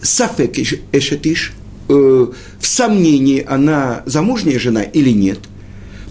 Сафек 0.00 0.58
Эшетиш, 0.92 1.52
э, 1.88 1.92
в 1.92 2.66
сомнении, 2.66 3.44
она 3.46 4.02
замужняя 4.06 4.58
жена 4.58 4.82
или 4.82 5.10
нет, 5.10 5.38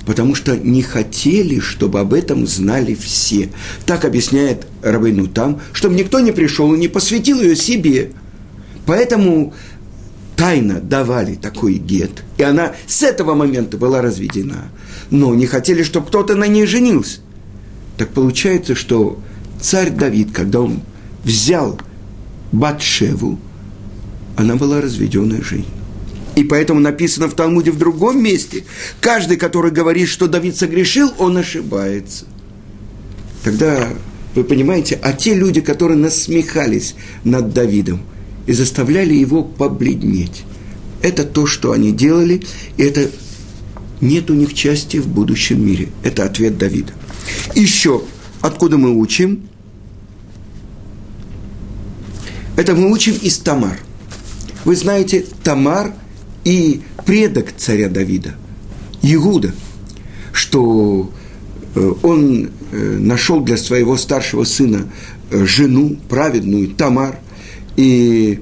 потому 0.06 0.36
что 0.36 0.56
не 0.56 0.82
хотели, 0.82 1.60
чтобы 1.60 2.00
об 2.00 2.14
этом 2.14 2.48
знали 2.48 2.96
все. 2.96 3.50
Так 3.86 4.06
объясняет 4.06 4.68
Рабейну 4.82 5.28
там, 5.28 5.62
чтобы 5.74 5.96
никто 5.96 6.20
не 6.20 6.32
пришел 6.32 6.74
и 6.74 6.78
не 6.78 6.88
посвятил 6.88 7.42
ее 7.42 7.56
себе. 7.56 8.12
Поэтому 8.86 9.54
тайно 10.36 10.80
давали 10.80 11.36
такой 11.36 11.76
гет, 11.76 12.24
и 12.38 12.44
она 12.44 12.74
с 12.88 13.04
этого 13.04 13.34
момента 13.36 13.78
была 13.78 14.02
разведена. 14.02 14.70
Но 15.10 15.36
не 15.36 15.46
хотели, 15.46 15.84
чтобы 15.84 16.08
кто-то 16.08 16.36
на 16.36 16.48
ней 16.48 16.66
женился. 16.66 17.20
Так 17.98 18.10
получается, 18.10 18.76
что 18.76 19.20
царь 19.60 19.92
Давид, 19.92 20.32
когда 20.32 20.62
он 20.62 20.82
взял 21.24 21.80
Батшеву, 22.52 23.40
она 24.36 24.56
была 24.56 24.82
разведенная 24.82 25.42
жизнь. 25.42 25.68
И 26.36 26.44
поэтому 26.44 26.80
написано 26.80 27.28
в 27.28 27.34
Талмуде 27.34 27.72
в 27.72 27.78
другом 27.78 28.24
месте, 28.24 28.64
каждый, 29.02 29.38
который 29.38 29.72
говорит, 29.72 30.08
что 30.08 30.28
Давид 30.28 30.56
согрешил, 30.56 31.12
он 31.20 31.38
ошибается. 31.38 32.26
Тогда 33.44 33.90
вы 34.34 34.44
понимаете, 34.44 34.98
а 35.02 35.14
те 35.14 35.34
люди, 35.34 35.62
которые 35.62 35.98
насмехались 35.98 36.96
над 37.24 37.54
Давидом 37.54 38.02
и 38.48 38.54
заставляли 38.54 39.14
его 39.14 39.44
побледнеть, 39.44 40.44
это 41.02 41.24
то, 41.24 41.46
что 41.46 41.72
они 41.72 41.92
делали, 41.92 42.44
и 42.78 42.84
это 42.84 43.10
нет 44.02 44.30
у 44.30 44.34
них 44.34 44.54
части 44.54 44.98
в 44.98 45.08
будущем 45.08 45.66
мире. 45.66 45.90
Это 46.04 46.26
ответ 46.26 46.58
Давида. 46.58 46.94
Еще, 47.56 48.02
откуда 48.42 48.78
мы 48.78 48.92
учим? 48.98 49.44
Это 52.56 52.76
мы 52.76 52.92
учим 52.92 53.16
из 53.22 53.38
Тамар. 53.38 53.80
Вы 54.66 54.76
знаете, 54.76 55.26
Тамар 55.44 55.94
и 56.44 56.82
предок 57.06 57.54
царя 57.58 57.90
Давида, 57.90 58.36
Иуда, 59.02 59.54
что 60.32 61.12
э, 61.76 61.94
он 62.04 62.52
э, 62.72 62.98
нашел 63.00 63.42
для 63.42 63.58
своего 63.58 63.98
старшего 63.98 64.44
сына 64.44 64.92
э, 65.32 65.46
жену 65.46 65.98
праведную 66.10 66.70
Тамар, 66.70 67.20
и 67.82 68.40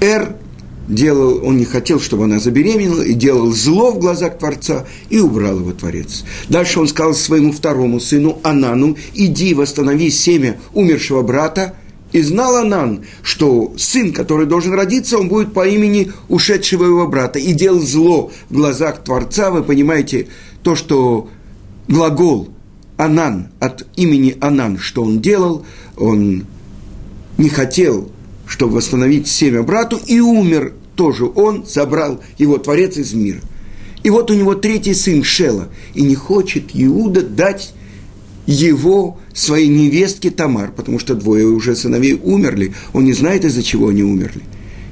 Эр 0.00 0.36
делал, 0.86 1.44
он 1.46 1.56
не 1.56 1.64
хотел, 1.64 1.98
чтобы 1.98 2.24
она 2.24 2.38
забеременела, 2.38 3.02
и 3.02 3.14
делал 3.14 3.52
зло 3.52 3.92
в 3.92 3.98
глазах 3.98 4.38
Творца, 4.38 4.84
и 5.08 5.18
убрал 5.18 5.60
его 5.60 5.72
Творец. 5.72 6.24
Дальше 6.48 6.80
он 6.80 6.88
сказал 6.88 7.14
своему 7.14 7.52
второму 7.52 8.00
сыну 8.00 8.38
Анану, 8.42 8.96
иди 9.14 9.54
восстанови 9.54 10.10
семя 10.10 10.58
умершего 10.74 11.22
брата, 11.22 11.74
и 12.12 12.20
знал 12.20 12.56
Анан, 12.56 13.04
что 13.22 13.72
сын, 13.76 14.12
который 14.12 14.46
должен 14.46 14.74
родиться, 14.74 15.18
он 15.18 15.28
будет 15.28 15.52
по 15.52 15.66
имени 15.66 16.12
ушедшего 16.28 16.84
его 16.84 17.08
брата, 17.08 17.38
и 17.38 17.52
делал 17.52 17.80
зло 17.80 18.30
в 18.50 18.54
глазах 18.54 19.02
Творца, 19.02 19.50
вы 19.50 19.62
понимаете, 19.62 20.28
то, 20.62 20.76
что 20.76 21.28
глагол 21.88 22.50
Анан 22.98 23.48
от 23.58 23.86
имени 23.96 24.36
Анан, 24.40 24.78
что 24.78 25.02
он 25.02 25.20
делал, 25.20 25.64
он 25.96 26.44
не 27.38 27.48
хотел 27.48 28.10
чтобы 28.46 28.74
восстановить 28.74 29.28
семя 29.28 29.62
брату, 29.62 29.98
и 30.06 30.20
умер 30.20 30.74
тоже 30.96 31.24
он, 31.26 31.64
забрал 31.66 32.20
его 32.38 32.58
Творец 32.58 32.96
из 32.96 33.12
мира. 33.14 33.40
И 34.02 34.10
вот 34.10 34.30
у 34.30 34.34
него 34.34 34.54
третий 34.54 34.94
сын 34.94 35.24
Шела, 35.24 35.68
и 35.94 36.02
не 36.02 36.14
хочет 36.14 36.64
Иуда 36.74 37.22
дать 37.22 37.72
его 38.46 39.18
своей 39.32 39.68
невестке 39.68 40.30
Тамар, 40.30 40.72
потому 40.72 40.98
что 40.98 41.14
двое 41.14 41.46
уже 41.46 41.74
сыновей 41.74 42.20
умерли, 42.22 42.74
он 42.92 43.04
не 43.04 43.14
знает, 43.14 43.44
из-за 43.44 43.62
чего 43.62 43.88
они 43.88 44.02
умерли. 44.02 44.42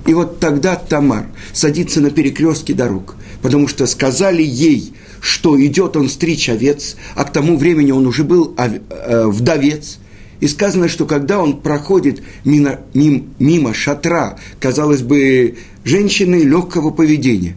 И 0.07 0.15
вот 0.15 0.41
тогда 0.41 0.75
Тамар 0.77 1.27
садится 1.53 2.01
на 2.01 2.11
перекрестке 2.11 2.75
дорог, 2.75 3.17
потому 3.43 3.69
что 3.69 3.87
сказали 3.87 4.43
ей, 4.43 4.95
что 5.21 5.61
идет 5.65 5.97
он 5.97 6.09
стричь 6.09 6.49
овец, 6.49 6.97
а 7.15 7.25
к 7.25 7.33
тому 7.33 7.57
времени 7.57 7.93
он 7.93 8.07
уже 8.07 8.25
был 8.25 8.55
э, 8.57 9.27
вдовец, 9.27 9.99
и 10.43 10.49
сказано, 10.49 10.89
что 10.89 11.07
когда 11.07 11.41
он 11.41 11.59
проходит 11.59 12.21
мимо, 12.45 12.81
мимо, 12.95 13.23
мимо 13.39 13.73
шатра, 13.73 14.41
казалось 14.59 15.01
бы, 15.01 15.55
женщины 15.85 16.43
легкого 16.43 16.91
поведения, 16.91 17.57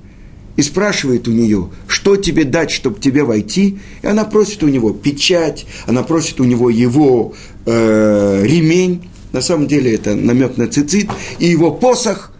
и 0.55 0.61
спрашивает 0.61 1.27
у 1.27 1.31
нее, 1.31 1.71
что 1.87 2.15
тебе 2.15 2.43
дать, 2.43 2.69
чтобы 2.69 2.99
тебе 2.99 3.23
войти, 3.23 3.79
и 4.03 4.07
она 4.07 4.23
просит 4.23 4.61
у 4.61 4.67
него 4.67 4.93
печать, 4.93 5.65
она 5.87 6.03
просит 6.03 6.39
у 6.39 6.43
него 6.43 6.69
его 6.69 7.33
э, 7.65 8.43
ремень, 8.45 9.09
на 9.33 9.41
самом 9.41 9.65
деле 9.65 9.95
это 9.95 10.13
намек 10.13 10.55
на 10.57 10.67
цицит, 10.67 11.09
и 11.39 11.47
его 11.47 11.71
посох, 11.71 12.33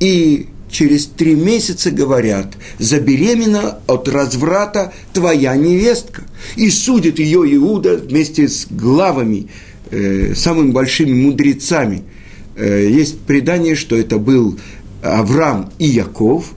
и 0.00 0.48
через 0.72 1.06
три 1.06 1.34
месяца 1.34 1.90
говорят, 1.90 2.54
забеременна 2.78 3.78
от 3.86 4.08
разврата 4.08 4.92
твоя 5.12 5.54
невестка. 5.54 6.24
И 6.56 6.70
судит 6.70 7.18
ее 7.18 7.40
Иуда 7.54 7.98
вместе 7.98 8.48
с 8.48 8.66
главами, 8.68 9.48
э, 9.90 10.34
самыми 10.34 10.72
большими 10.72 11.12
мудрецами. 11.12 12.02
Э, 12.56 12.88
есть 12.90 13.20
предание, 13.20 13.76
что 13.76 13.94
это 13.96 14.18
был 14.18 14.58
Авраам 15.02 15.70
и 15.78 15.86
Яков, 15.86 16.52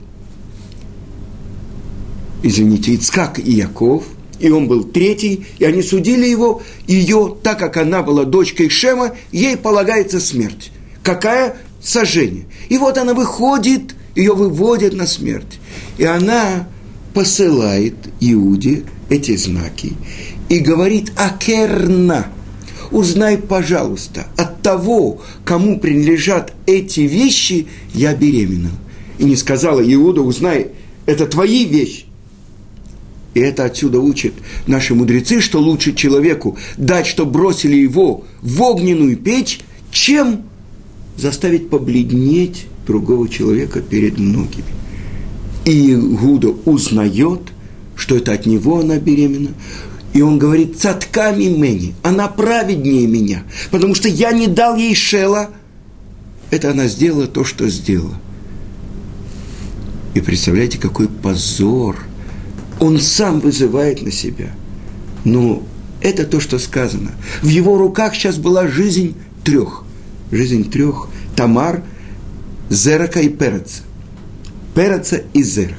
извините, 2.42 2.94
Ицкак 2.94 3.38
и 3.38 3.52
Яков, 3.52 4.04
и 4.38 4.50
он 4.50 4.68
был 4.68 4.84
третий, 4.84 5.46
и 5.58 5.64
они 5.64 5.82
судили 5.82 6.26
его, 6.26 6.62
ее, 6.86 7.36
так 7.42 7.58
как 7.58 7.76
она 7.76 8.02
была 8.02 8.24
дочкой 8.24 8.68
Шема, 8.68 9.12
ей 9.32 9.56
полагается 9.56 10.20
смерть. 10.20 10.70
Какая? 11.02 11.56
Сожжение. 11.82 12.46
И 12.68 12.78
вот 12.78 12.98
она 12.98 13.14
выходит 13.14 13.94
ее 14.16 14.34
выводят 14.34 14.94
на 14.94 15.06
смерть. 15.06 15.60
И 15.98 16.04
она 16.04 16.66
посылает 17.14 17.94
Иуде 18.20 18.82
эти 19.08 19.36
знаки 19.36 19.92
и 20.48 20.58
говорит 20.58 21.12
«Акерна». 21.16 22.26
Узнай, 22.90 23.36
пожалуйста, 23.36 24.26
от 24.36 24.62
того, 24.62 25.20
кому 25.44 25.78
принадлежат 25.78 26.54
эти 26.66 27.00
вещи, 27.00 27.66
я 27.92 28.14
беременна. 28.14 28.70
И 29.18 29.24
не 29.24 29.36
сказала 29.36 29.80
Иуда, 29.80 30.22
узнай, 30.22 30.68
это 31.04 31.26
твои 31.26 31.64
вещи. 31.64 32.04
И 33.34 33.40
это 33.40 33.64
отсюда 33.64 34.00
учат 34.00 34.32
наши 34.66 34.94
мудрецы, 34.94 35.40
что 35.40 35.60
лучше 35.60 35.94
человеку 35.94 36.56
дать, 36.78 37.06
что 37.06 37.26
бросили 37.26 37.76
его 37.76 38.24
в 38.40 38.62
огненную 38.62 39.16
печь, 39.16 39.60
чем 39.90 40.44
заставить 41.16 41.68
побледнеть 41.68 42.66
другого 42.86 43.28
человека 43.28 43.80
перед 43.80 44.18
многими. 44.18 44.64
И 45.64 45.94
Гуда 45.94 46.48
узнает, 46.64 47.40
что 47.96 48.16
это 48.16 48.32
от 48.32 48.46
него 48.46 48.80
она 48.80 48.98
беременна, 48.98 49.50
и 50.14 50.22
он 50.22 50.38
говорит, 50.38 50.78
цатками 50.78 51.44
мени, 51.44 51.94
она 52.02 52.28
праведнее 52.28 53.06
меня, 53.06 53.42
потому 53.70 53.94
что 53.94 54.08
я 54.08 54.32
не 54.32 54.46
дал 54.46 54.76
ей 54.76 54.94
шела. 54.94 55.50
Это 56.50 56.70
она 56.70 56.86
сделала 56.86 57.26
то, 57.26 57.44
что 57.44 57.68
сделала. 57.68 58.14
И 60.14 60.20
представляете, 60.20 60.78
какой 60.78 61.08
позор 61.08 61.98
он 62.78 63.00
сам 63.00 63.40
вызывает 63.40 64.00
на 64.02 64.12
себя. 64.12 64.54
Но 65.24 65.62
это 66.00 66.24
то, 66.24 66.40
что 66.40 66.58
сказано. 66.58 67.10
В 67.42 67.48
его 67.48 67.76
руках 67.76 68.14
сейчас 68.14 68.36
была 68.36 68.68
жизнь 68.68 69.16
трех. 69.44 69.84
Жизнь 70.30 70.70
трех. 70.70 71.08
Тамар– 71.34 71.82
Зерака 72.70 73.20
и 73.20 73.28
Переца. 73.28 73.82
Переца 74.74 75.22
и 75.32 75.42
Зерах. 75.42 75.78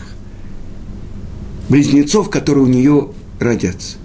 Близнецов, 1.69 2.29
которые 2.29 2.63
у 2.63 2.67
нее 2.67 3.09
родятся. 3.39 3.97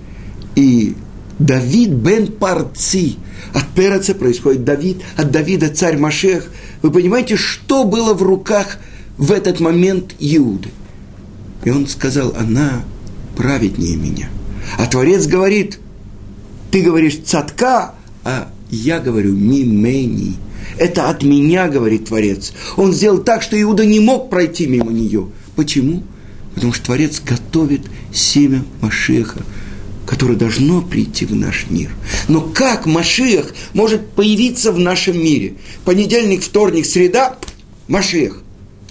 И 0.56 0.96
Давид 1.38 1.90
бен 1.90 2.28
Парци. 2.28 3.16
От 3.54 3.68
Переца 3.68 4.14
происходит 4.14 4.64
Давид, 4.64 5.02
от 5.16 5.30
Давида 5.30 5.68
царь 5.68 5.98
Машех. 5.98 6.50
Вы 6.82 6.90
понимаете, 6.90 7.36
что 7.36 7.84
было 7.84 8.14
в 8.14 8.22
руках 8.22 8.78
в 9.16 9.32
этот 9.32 9.60
момент 9.60 10.14
Иуды? 10.18 10.70
И 11.64 11.70
он 11.70 11.86
сказал, 11.86 12.34
она 12.36 12.82
праведнее 13.36 13.96
меня. 13.96 14.28
А 14.78 14.86
Творец 14.86 15.26
говорит, 15.26 15.78
ты 16.70 16.82
говоришь 16.82 17.20
цатка, 17.24 17.94
а 18.24 18.50
я 18.70 19.00
говорю 19.00 19.32
мимени. 19.32 20.36
Это 20.78 21.08
от 21.08 21.22
меня, 21.22 21.68
говорит 21.68 22.06
Творец. 22.06 22.52
Он 22.76 22.92
сделал 22.92 23.18
так, 23.18 23.42
что 23.42 23.60
Иуда 23.60 23.84
не 23.84 24.00
мог 24.00 24.30
пройти 24.30 24.66
мимо 24.66 24.92
нее. 24.92 25.28
Почему? 25.56 26.02
Потому 26.54 26.72
что 26.72 26.86
Творец 26.86 27.20
готовит 27.24 27.82
семя 28.12 28.64
Машеха, 28.80 29.42
которое 30.06 30.34
должно 30.36 30.82
прийти 30.82 31.24
в 31.24 31.34
наш 31.34 31.66
мир. 31.70 31.90
Но 32.28 32.40
как 32.40 32.86
Машех 32.86 33.54
может 33.72 34.10
появиться 34.10 34.72
в 34.72 34.78
нашем 34.78 35.18
мире? 35.18 35.54
Понедельник, 35.84 36.42
вторник, 36.42 36.86
среда– 36.86 37.38
Машех. 37.88 38.42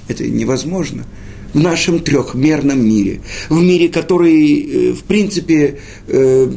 Это 0.08 0.28
невозможно 0.28 1.06
в 1.54 1.60
нашем 1.60 2.00
трехмерном 2.00 2.86
мире, 2.86 3.22
в 3.50 3.62
мире, 3.62 3.90
который, 3.90 4.62
э, 4.62 4.94
в 4.94 5.04
принципе, 5.04 5.80
э, 6.08 6.52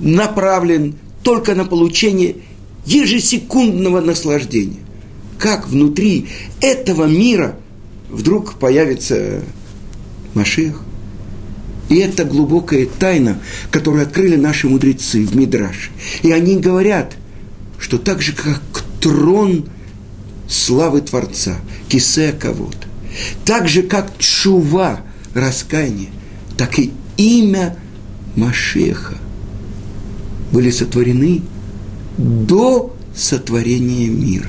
направлен 0.00 0.94
только 1.22 1.54
на 1.54 1.64
получение 1.64 2.36
ежесекундного 2.88 4.00
наслаждения. 4.00 4.80
как 5.38 5.68
внутри 5.68 6.26
этого 6.60 7.04
мира 7.04 7.56
вдруг 8.10 8.54
появится 8.54 9.42
Машех. 10.34 10.80
И 11.88 11.96
это 11.96 12.24
глубокая 12.24 12.86
тайна, 12.86 13.40
которую 13.70 14.02
открыли 14.02 14.36
наши 14.36 14.68
мудрецы 14.68 15.24
в 15.24 15.36
Мидраше. 15.36 15.90
И 16.22 16.32
они 16.32 16.58
говорят, 16.58 17.16
что 17.78 17.98
так 17.98 18.20
же, 18.20 18.32
как 18.32 18.60
трон 19.00 19.66
славы 20.48 21.00
Творца, 21.00 21.56
кисе 21.88 22.32
кого-то, 22.32 22.88
так 23.44 23.68
же, 23.68 23.82
как 23.82 24.18
чува, 24.18 25.00
раскаяние, 25.34 26.10
так 26.56 26.78
и 26.78 26.92
имя 27.16 27.76
Машеха 28.36 29.14
были 30.52 30.70
сотворены 30.70 31.42
до 32.18 32.94
сотворения 33.16 34.08
мира. 34.08 34.48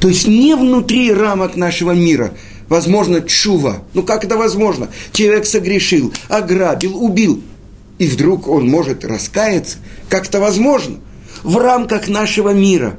То 0.00 0.08
есть 0.08 0.26
не 0.26 0.54
внутри 0.56 1.12
рамок 1.12 1.56
нашего 1.56 1.92
мира– 1.92 2.32
возможно, 2.72 3.20
чува. 3.20 3.84
Ну 3.92 4.02
как 4.02 4.24
это 4.24 4.38
возможно? 4.38 4.88
Человек 5.12 5.44
согрешил, 5.44 6.12
ограбил, 6.28 6.96
убил. 6.96 7.42
И 7.98 8.06
вдруг 8.06 8.48
он 8.48 8.66
может 8.66 9.04
раскаяться. 9.04 9.76
Как 10.08 10.26
это 10.26 10.40
возможно? 10.40 10.96
В 11.42 11.58
рамках 11.58 12.08
нашего 12.08 12.54
мира, 12.54 12.96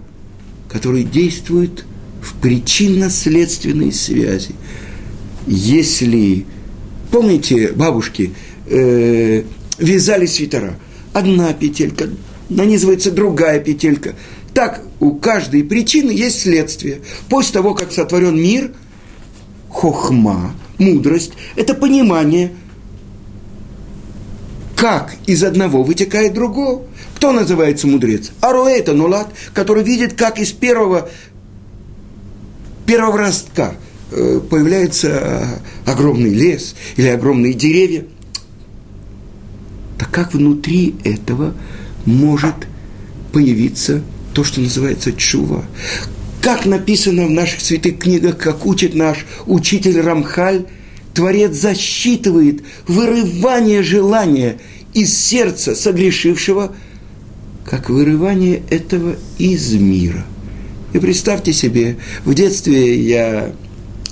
который 0.69 1.03
действует 1.03 1.85
в 2.21 2.35
причинно-следственной 2.35 3.91
связи. 3.91 4.53
Если, 5.47 6.45
помните, 7.11 7.73
бабушки 7.75 8.33
э, 8.67 9.43
вязали 9.79 10.27
свитера, 10.27 10.75
одна 11.13 11.51
петелька, 11.53 12.09
нанизывается 12.49 13.11
другая 13.11 13.59
петелька. 13.59 14.15
Так 14.53 14.81
у 14.99 15.15
каждой 15.15 15.63
причины 15.63 16.11
есть 16.11 16.41
следствие. 16.41 17.01
После 17.29 17.53
того, 17.53 17.73
как 17.73 17.91
сотворен 17.91 18.35
мир– 18.41 18.71
хохма, 19.73 20.53
мудрость, 20.77 21.33
это 21.55 21.73
понимание, 21.73 22.53
как 24.75 25.15
из 25.25 25.43
одного 25.43 25.83
вытекает 25.83 26.33
другого. 26.33 26.83
Кто 27.15 27.31
называется 27.31 27.87
мудрец? 27.87 28.31
Аруэ 28.41 28.77
это 28.77 28.93
нулат, 28.93 29.27
который 29.53 29.83
видит, 29.83 30.13
как 30.13 30.39
из 30.39 30.51
первого, 30.51 31.09
первого 32.85 33.17
ростка 33.17 33.75
э, 34.11 34.39
появляется 34.49 35.61
огромный 35.85 36.31
лес 36.31 36.75
или 36.97 37.07
огромные 37.07 37.53
деревья. 37.53 38.05
Так 39.97 40.11
как 40.11 40.33
внутри 40.33 40.95
этого 41.03 41.53
может 42.05 42.55
появиться 43.31 44.01
то, 44.33 44.43
что 44.43 44.61
называется 44.61 45.13
чува? 45.13 45.65
Как 46.41 46.65
написано 46.65 47.25
в 47.27 47.31
наших 47.31 47.61
святых 47.61 47.99
книгах, 47.99 48.37
как 48.37 48.65
учит 48.65 48.95
наш 48.95 49.25
учитель 49.45 50.01
Рамхаль, 50.01 50.65
Творец 51.13 51.55
засчитывает 51.55 52.63
вырывание 52.87 53.83
желания 53.83 54.57
из 54.93 55.17
сердца 55.17 55.75
согрешившего, 55.75 56.75
как 57.65 57.89
вырывание 57.89 58.61
этого 58.69 59.15
из 59.37 59.73
мира. 59.73 60.25
И 60.93 60.99
представьте 60.99 61.53
себе, 61.53 61.97
в 62.25 62.33
детстве 62.33 62.99
я 62.99 63.53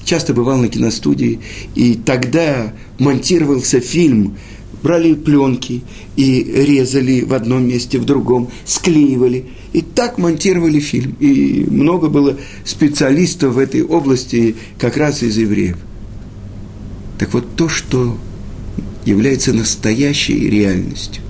часто 0.03 0.33
бывал 0.33 0.57
на 0.57 0.67
киностудии, 0.67 1.39
и 1.75 1.95
тогда 1.95 2.73
монтировался 2.97 3.79
фильм 3.79 4.37
брали 4.83 5.13
пленки 5.13 5.81
и 6.15 6.43
резали 6.43 7.21
в 7.21 7.33
одном 7.33 7.67
месте, 7.67 7.99
в 7.99 8.05
другом, 8.05 8.49
склеивали. 8.65 9.45
И 9.73 9.81
так 9.81 10.17
монтировали 10.17 10.79
фильм. 10.79 11.15
И 11.19 11.65
много 11.69 12.09
было 12.09 12.37
специалистов 12.65 13.55
в 13.55 13.59
этой 13.59 13.83
области 13.83 14.55
как 14.77 14.97
раз 14.97 15.23
из 15.23 15.37
евреев. 15.37 15.77
Так 17.19 17.33
вот, 17.33 17.55
то, 17.55 17.69
что 17.69 18.17
является 19.05 19.53
настоящей 19.53 20.49
реальностью, 20.49 21.23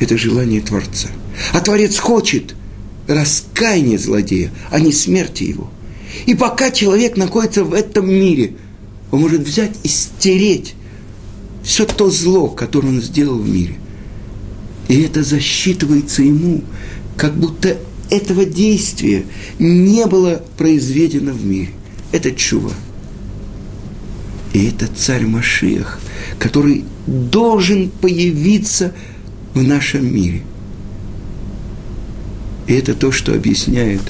это 0.00 0.18
желание 0.18 0.60
Творца. 0.60 1.08
А 1.52 1.60
Творец 1.60 1.98
хочет 1.98 2.54
раскаяния 3.08 3.98
злодея, 3.98 4.52
а 4.70 4.78
не 4.80 4.92
смерти 4.92 5.44
его. 5.44 5.70
И 6.26 6.34
пока 6.34 6.70
человек 6.70 7.16
находится 7.16 7.64
в 7.64 7.72
этом 7.72 8.08
мире, 8.08 8.54
он 9.10 9.20
может 9.20 9.40
взять 9.40 9.72
и 9.82 9.88
стереть 9.88 10.74
все 11.62 11.86
то 11.86 12.10
зло, 12.10 12.48
которое 12.48 12.88
он 12.88 13.00
сделал 13.00 13.38
в 13.38 13.48
мире. 13.48 13.76
И 14.88 15.00
это 15.00 15.22
засчитывается 15.22 16.22
ему, 16.22 16.62
как 17.16 17.34
будто 17.34 17.78
этого 18.10 18.44
действия 18.44 19.24
не 19.58 20.06
было 20.06 20.42
произведено 20.58 21.32
в 21.32 21.44
мире. 21.44 21.70
Это 22.10 22.32
чува. 22.32 22.72
И 24.52 24.66
это 24.66 24.86
царь 24.86 25.24
Машиах, 25.24 25.98
который 26.38 26.84
должен 27.06 27.88
появиться 27.88 28.92
в 29.54 29.62
нашем 29.62 30.12
мире. 30.14 30.42
И 32.66 32.74
это 32.74 32.94
то, 32.94 33.12
что 33.12 33.34
объясняет 33.34 34.02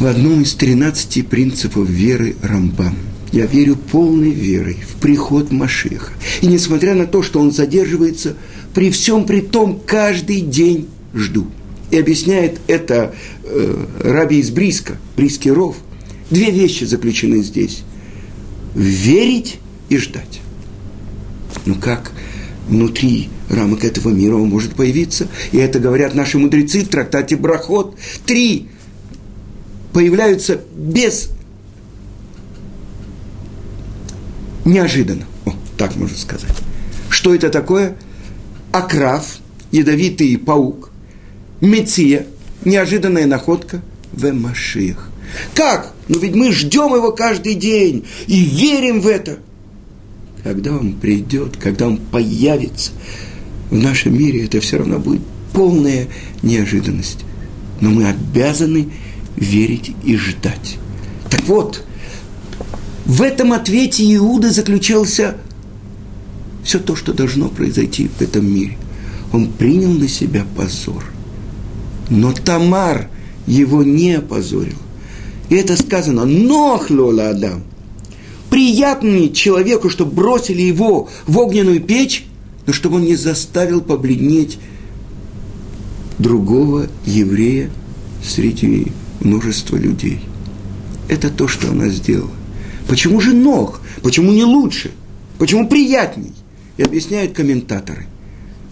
в 0.00 0.06
одном 0.06 0.42
из 0.42 0.54
13 0.54 1.26
принципов 1.28 1.88
веры 1.88 2.36
Рамбам– 2.42 2.96
я 3.32 3.46
верю 3.46 3.76
полной 3.76 4.30
верой 4.30 4.78
в 4.88 5.00
приход 5.00 5.50
Машеха. 5.50 6.12
И 6.40 6.46
несмотря 6.46 6.94
на 6.94 7.06
то, 7.06 7.22
что 7.22 7.40
он 7.40 7.52
задерживается, 7.52 8.36
при 8.74 8.90
всем 8.90 9.24
при 9.24 9.40
том 9.40 9.80
каждый 9.84 10.40
день 10.40 10.88
жду. 11.14 11.46
И 11.90 11.98
объясняет 11.98 12.60
это 12.66 13.14
э, 13.44 13.84
Раби 14.00 14.38
из 14.38 14.50
Бриска, 14.50 14.98
Бриский 15.16 15.50
ров. 15.50 15.76
Две 16.30 16.50
вещи 16.50 16.84
заключены 16.84 17.42
здесь. 17.42 17.82
Верить 18.74 19.58
и 19.88 19.96
ждать. 19.96 20.40
Ну 21.64 21.74
как 21.74 22.12
внутри 22.68 23.28
рамок 23.48 23.84
этого 23.84 24.10
мира 24.10 24.34
он 24.36 24.50
может 24.50 24.74
появиться? 24.74 25.28
И 25.52 25.56
это 25.56 25.80
говорят 25.80 26.14
наши 26.14 26.38
мудрецы 26.38 26.84
в 26.84 26.88
трактате 26.88 27.36
Брахот. 27.36 27.96
Три 28.26 28.68
появляются 29.92 30.60
без 30.76 31.30
неожиданно. 34.68 35.24
О, 35.46 35.52
так 35.76 35.96
можно 35.96 36.16
сказать. 36.16 36.54
Что 37.10 37.34
это 37.34 37.48
такое? 37.48 37.96
Акрав, 38.72 39.38
ядовитый 39.70 40.36
паук, 40.38 40.90
Меция, 41.60 42.26
неожиданная 42.64 43.26
находка, 43.26 43.82
в 44.12 44.32
Машиах. 44.32 45.10
Как? 45.54 45.94
Ну 46.08 46.18
ведь 46.18 46.34
мы 46.34 46.52
ждем 46.52 46.94
его 46.94 47.12
каждый 47.12 47.54
день 47.54 48.06
и 48.26 48.40
верим 48.40 49.00
в 49.00 49.06
это. 49.06 49.38
Когда 50.42 50.72
он 50.72 50.94
придет, 50.94 51.56
когда 51.56 51.88
он 51.88 51.98
появится 51.98 52.92
в 53.70 53.76
нашем 53.76 54.16
мире, 54.16 54.46
это 54.46 54.60
все 54.60 54.78
равно 54.78 54.98
будет 54.98 55.20
полная 55.52 56.08
неожиданность. 56.42 57.20
Но 57.80 57.90
мы 57.90 58.08
обязаны 58.08 58.88
верить 59.36 59.92
и 60.04 60.16
ждать. 60.16 60.78
Так 61.30 61.42
вот, 61.44 61.84
в 63.08 63.22
этом 63.22 63.54
ответе 63.54 64.04
Иуда 64.16 64.50
заключался 64.50 65.38
все 66.62 66.78
то, 66.78 66.94
что 66.94 67.14
должно 67.14 67.48
произойти 67.48 68.10
в 68.18 68.20
этом 68.20 68.46
мире. 68.46 68.76
Он 69.32 69.50
принял 69.50 69.90
на 69.90 70.06
себя 70.08 70.44
позор. 70.54 71.02
Но 72.10 72.34
Тамар 72.34 73.08
его 73.46 73.82
не 73.82 74.16
опозорил. 74.16 74.76
И 75.48 75.54
это 75.54 75.78
сказано, 75.78 76.26
нох 76.26 76.90
лола 76.90 77.30
Адам. 77.30 77.62
Приятный 78.50 79.32
человеку, 79.32 79.88
чтобы 79.88 80.12
бросили 80.12 80.60
его 80.60 81.08
в 81.26 81.38
огненную 81.38 81.80
печь, 81.80 82.26
но 82.66 82.74
чтобы 82.74 82.96
он 82.96 83.04
не 83.04 83.16
заставил 83.16 83.80
побледнеть 83.80 84.58
другого 86.18 86.88
еврея 87.06 87.70
среди 88.22 88.92
множества 89.20 89.76
людей. 89.76 90.20
Это 91.08 91.30
то, 91.30 91.48
что 91.48 91.70
она 91.70 91.88
сделала. 91.88 92.37
Почему 92.88 93.20
же 93.20 93.34
ног? 93.34 93.80
Почему 94.02 94.32
не 94.32 94.44
лучше? 94.44 94.90
Почему 95.38 95.68
приятней? 95.68 96.32
И 96.78 96.82
объясняют 96.82 97.34
комментаторы, 97.34 98.06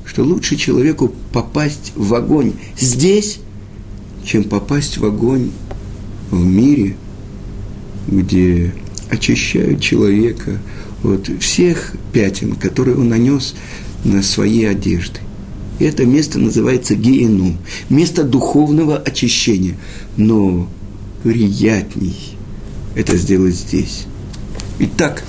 что 0.04 0.24
лучше 0.24 0.56
человеку 0.56 1.12
попасть 1.32 1.92
в 1.94 2.14
огонь 2.14 2.54
здесь, 2.78 3.40
чем 4.24 4.44
попасть 4.44 4.96
в 4.96 5.04
огонь 5.04 5.50
в 6.30 6.44
мире, 6.44 6.96
где 8.08 8.74
очищают 9.10 9.82
человека 9.82 10.58
от 11.04 11.28
всех 11.40 11.94
пятен, 12.12 12.56
которые 12.56 12.96
он 12.96 13.10
нанес 13.10 13.54
на 14.04 14.22
свои 14.22 14.64
одежды. 14.64 15.20
И 15.78 15.84
это 15.84 16.06
место 16.06 16.38
называется 16.38 16.94
гену, 16.94 17.56
место 17.90 18.24
духовного 18.24 18.96
очищения. 18.96 19.76
Но 20.16 20.68
приятней 21.22 22.35
это 22.96 23.16
сделать 23.16 23.54
здесь. 23.54 24.06
Итак, 24.78 25.22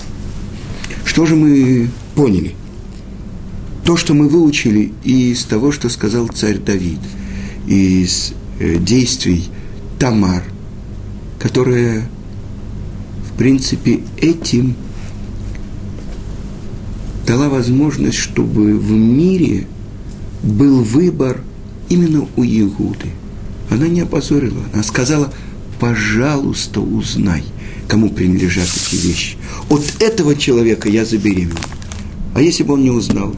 что 1.05 1.25
же 1.25 1.35
мы 1.35 1.89
поняли? 2.15 2.55
То, 3.83 3.97
что 3.97 4.13
мы 4.13 4.27
выучили 4.27 4.93
из 5.03 5.43
того, 5.43 5.71
что 5.71 5.89
сказал 5.89 6.27
царь 6.27 6.57
Давид, 6.57 6.99
из 7.67 8.33
э, 8.59 8.77
действий 8.77 9.45
Тамар, 9.99 10.43
которая, 11.39 12.09
в 13.29 13.37
принципе, 13.37 13.99
этим 14.17 14.75
дала 17.25 17.49
возможность, 17.49 18.17
чтобы 18.17 18.77
в 18.77 18.91
мире 18.91 19.67
был 20.41 20.81
выбор 20.83 21.41
именно 21.89 22.27
у 22.37 22.43
Иуды. 22.43 23.07
Она 23.69 23.87
не 23.87 24.01
опозорила, 24.01 24.63
она 24.73 24.83
сказала, 24.83 25.33
пожалуйста, 25.79 26.81
узнай, 26.81 27.43
кому 27.87 28.09
принадлежат 28.09 28.67
эти 28.67 28.95
вещи. 28.95 29.37
От 29.69 30.01
этого 30.01 30.35
человека 30.35 30.89
я 30.89 31.05
забеременею. 31.05 31.55
А 32.33 32.41
если 32.41 32.63
бы 32.63 32.73
он 32.73 32.83
не 32.83 32.91
узнал? 32.91 33.35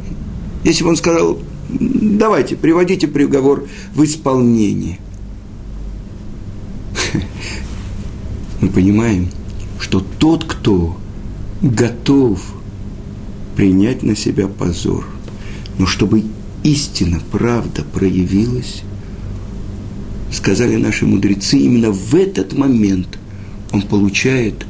Если 0.63 0.83
бы 0.83 0.89
он 0.89 0.97
сказал, 0.97 1.39
давайте, 1.69 2.55
приводите 2.55 3.07
приговор 3.07 3.67
в 3.93 4.03
исполнение. 4.03 4.99
Мы 8.61 8.69
понимаем, 8.69 9.29
что 9.79 10.01
тот, 10.01 10.43
кто 10.43 10.97
готов 11.61 12.41
принять 13.55 14.03
на 14.03 14.15
себя 14.15 14.47
позор, 14.47 15.05
но 15.77 15.85
чтобы 15.85 16.23
истина, 16.63 17.21
правда 17.31 17.83
проявилась, 17.83 18.83
сказали 20.31 20.75
наши 20.75 21.05
мудрецы, 21.05 21.57
именно 21.57 21.91
в 21.91 22.15
этот 22.15 22.53
момент 22.53 23.17
он 23.71 23.81
получает 23.81 24.65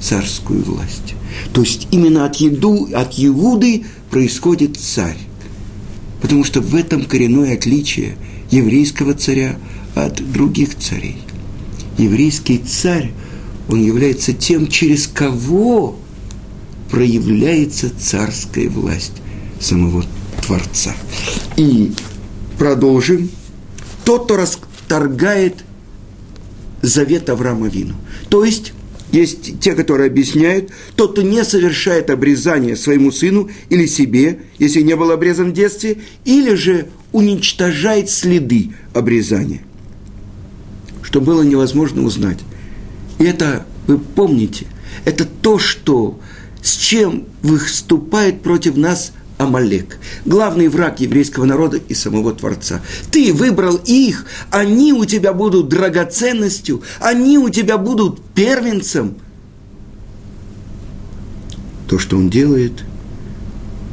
царскую 0.00 0.62
власть. 0.62 1.14
То 1.52 1.60
есть 1.62 1.88
именно 1.90 2.24
от, 2.24 2.36
еду, 2.36 2.88
от 2.94 3.14
Иуды 3.18 3.84
происходит 4.10 4.76
царь. 4.76 5.18
Потому 6.20 6.44
что 6.44 6.60
в 6.60 6.74
этом 6.74 7.04
коренное 7.04 7.54
отличие 7.54 8.16
еврейского 8.50 9.14
царя 9.14 9.56
от 9.94 10.32
других 10.32 10.76
царей. 10.76 11.16
Еврейский 11.96 12.58
царь, 12.58 13.12
он 13.68 13.84
является 13.84 14.32
тем, 14.32 14.68
через 14.68 15.06
кого 15.06 15.96
проявляется 16.90 17.90
царская 17.96 18.68
власть 18.68 19.12
самого 19.60 20.04
Творца. 20.44 20.94
И 21.56 21.92
продолжим. 22.58 23.30
Тот, 24.04 24.24
кто 24.24 24.36
расторгает 24.88 25.64
завет 26.80 27.28
Авраама 27.28 27.68
Вину. 27.68 27.94
То 28.30 28.44
есть, 28.44 28.72
есть 29.12 29.60
те, 29.60 29.74
которые 29.74 30.06
объясняют, 30.08 30.70
тот, 30.96 31.12
кто 31.12 31.22
не 31.22 31.44
совершает 31.44 32.08
обрезание 32.10 32.76
своему 32.76 33.12
сыну 33.12 33.50
или 33.68 33.86
себе, 33.86 34.40
если 34.58 34.80
не 34.80 34.96
был 34.96 35.10
обрезан 35.10 35.50
в 35.50 35.54
детстве, 35.54 35.98
или 36.24 36.54
же 36.54 36.88
уничтожает 37.12 38.08
следы 38.08 38.70
обрезания, 38.94 39.60
что 41.02 41.20
было 41.20 41.42
невозможно 41.42 42.02
узнать. 42.02 42.38
И 43.18 43.24
это, 43.24 43.66
вы 43.86 43.98
помните, 43.98 44.66
это 45.04 45.24
то, 45.26 45.58
что, 45.58 46.18
с 46.62 46.76
чем 46.76 47.26
выступает 47.42 48.42
против 48.42 48.76
нас 48.76 49.12
Амалек, 49.38 49.98
главный 50.24 50.66
враг 50.68 50.98
еврейского 51.00 51.44
народа 51.44 51.76
и 51.76 51.94
самого 51.94 52.32
Творца. 52.32 52.82
Ты 53.12 53.32
выбрал 53.32 53.76
их, 53.76 54.26
они 54.50 54.92
у 54.92 55.04
тебя 55.04 55.32
будут 55.32 55.68
драгоценностью, 55.68 56.82
они 57.00 57.38
у 57.38 57.48
тебя 57.48 57.78
будут 57.78 58.20
первенцем. 58.34 59.14
То, 61.88 61.98
что 61.98 62.16
он 62.16 62.28
делает, 62.28 62.84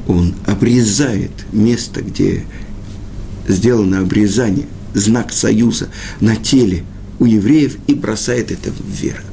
он 0.07 0.33
обрезает 0.47 1.31
место, 1.51 2.01
где 2.01 2.43
сделано 3.47 3.99
обрезание, 3.99 4.67
знак 4.95 5.31
союза 5.31 5.89
на 6.19 6.35
теле 6.35 6.83
у 7.19 7.25
евреев 7.25 7.77
и 7.85 7.93
бросает 7.93 8.51
это 8.51 8.71
вверх. 8.83 9.23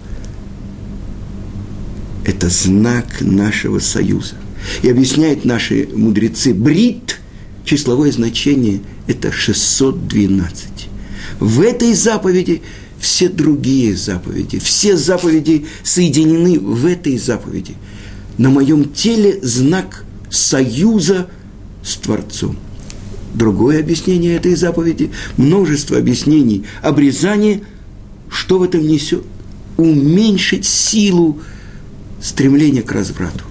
Это 2.24 2.50
знак 2.50 3.20
нашего 3.20 3.78
союза. 3.78 4.36
И 4.82 4.90
объясняют 4.90 5.44
наши 5.44 5.88
мудрецы, 5.94 6.54
брит, 6.54 7.20
числовое 7.64 8.12
значение– 8.12 8.80
это 9.06 9.32
612. 9.32 10.88
В 11.40 11.60
этой 11.60 11.94
заповеди 11.94 12.62
все 12.98 13.28
другие 13.28 13.96
заповеди, 13.96 14.58
все 14.58 14.96
заповеди 14.96 15.66
соединены 15.82 16.58
в 16.58 16.86
этой 16.86 17.18
заповеди. 17.18 17.74
На 18.38 18.48
моем 18.48 18.92
теле 18.92 19.40
знак 19.42 20.04
союза 20.30 21.28
с 21.82 21.96
Творцом. 21.96 22.56
Другое 23.34 23.80
объяснение 23.80 24.36
этой 24.36 24.54
заповеди, 24.54 25.10
множество 25.36 25.98
объяснений, 25.98 26.64
обрезание, 26.82 27.62
что 28.28 28.58
в 28.58 28.62
этом 28.62 28.86
несет? 28.86 29.24
Уменьшить 29.76 30.66
силу 30.66 31.40
стремления 32.20 32.82
к 32.82 32.92
разврату 32.92 33.44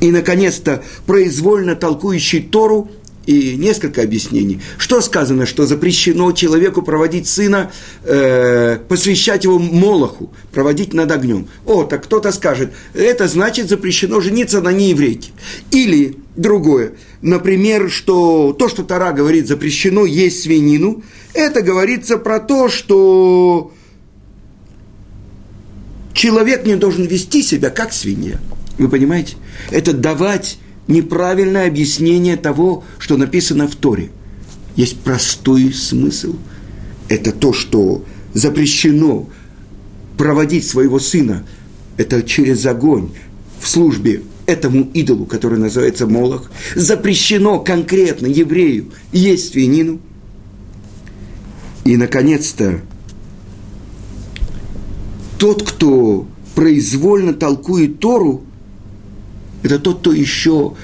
и, 0.00 0.10
наконец-то, 0.10 0.82
произвольно 1.06 1.74
толкующий 1.74 2.42
Тору 2.42 2.90
и 3.28 3.56
несколько 3.56 4.02
объяснений. 4.02 4.62
Что 4.78 5.02
сказано, 5.02 5.44
что 5.44 5.66
запрещено 5.66 6.32
человеку 6.32 6.80
проводить 6.80 7.28
сына, 7.28 7.70
э, 8.04 8.78
посвящать 8.88 9.44
его 9.44 9.58
Молоху, 9.58 10.32
проводить 10.50 10.94
над 10.94 11.12
огнем. 11.12 11.46
О, 11.66 11.84
так 11.84 12.04
кто-то 12.04 12.32
скажет, 12.32 12.72
это 12.94 13.28
значит 13.28 13.68
запрещено 13.68 14.22
жениться 14.22 14.62
на 14.62 14.72
нееврейке. 14.72 15.32
Или 15.70 16.16
другое, 16.36 16.94
например, 17.20 17.90
что 17.90 18.54
то, 18.58 18.66
что 18.66 18.82
Тара 18.82 19.12
говорит, 19.12 19.46
запрещено 19.46 20.06
есть 20.06 20.44
свинину, 20.44 21.02
это 21.34 21.60
говорится 21.60 22.16
про 22.16 22.40
то, 22.40 22.70
что 22.70 23.72
человек 26.14 26.64
не 26.64 26.76
должен 26.76 27.04
вести 27.04 27.42
себя 27.42 27.68
как 27.68 27.92
свинья. 27.92 28.38
Вы 28.78 28.88
понимаете? 28.88 29.36
Это 29.70 29.92
давать 29.92 30.58
неправильное 30.86 31.66
объяснение 31.66 32.36
того, 32.36 32.84
что 32.98 33.16
написано 33.16 33.68
в 33.68 33.74
Торе. 33.76 34.10
Есть 34.76 35.00
простой 35.00 35.72
смысл. 35.72 36.36
Это 37.08 37.32
то, 37.32 37.52
что 37.52 38.04
запрещено 38.34 39.28
проводить 40.16 40.66
своего 40.66 40.98
сына, 40.98 41.44
это 41.96 42.22
через 42.22 42.64
огонь 42.66 43.10
в 43.60 43.68
службе 43.68 44.22
этому 44.46 44.88
идолу, 44.94 45.26
который 45.26 45.58
называется 45.58 46.06
Молох, 46.06 46.50
запрещено 46.74 47.60
конкретно 47.60 48.26
еврею 48.26 48.92
есть 49.12 49.52
свинину. 49.52 50.00
И, 51.84 51.96
наконец-то, 51.96 52.80
тот, 55.38 55.62
кто 55.62 56.26
произвольно 56.54 57.34
толкует 57.34 58.00
Тору, 58.00 58.44
это 59.62 59.78
тот, 59.78 60.00
кто 60.00 60.12
еще 60.12 60.74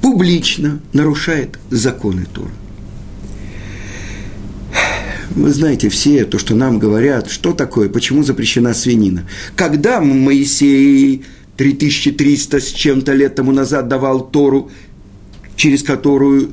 публично 0.00 0.80
нарушает 0.92 1.58
законы 1.70 2.26
Торы. 2.32 2.50
Вы 5.30 5.50
знаете 5.52 5.88
все 5.88 6.24
то, 6.24 6.38
что 6.38 6.54
нам 6.54 6.78
говорят, 6.78 7.30
что 7.30 7.52
такое, 7.52 7.88
почему 7.88 8.22
запрещена 8.22 8.74
свинина. 8.74 9.26
Когда 9.56 10.00
Моисей 10.00 11.24
3300 11.56 12.60
с 12.60 12.66
чем-то 12.66 13.12
лет 13.14 13.34
тому 13.34 13.52
назад 13.52 13.88
давал 13.88 14.28
Тору, 14.28 14.70
через 15.56 15.82
которую 15.82 16.52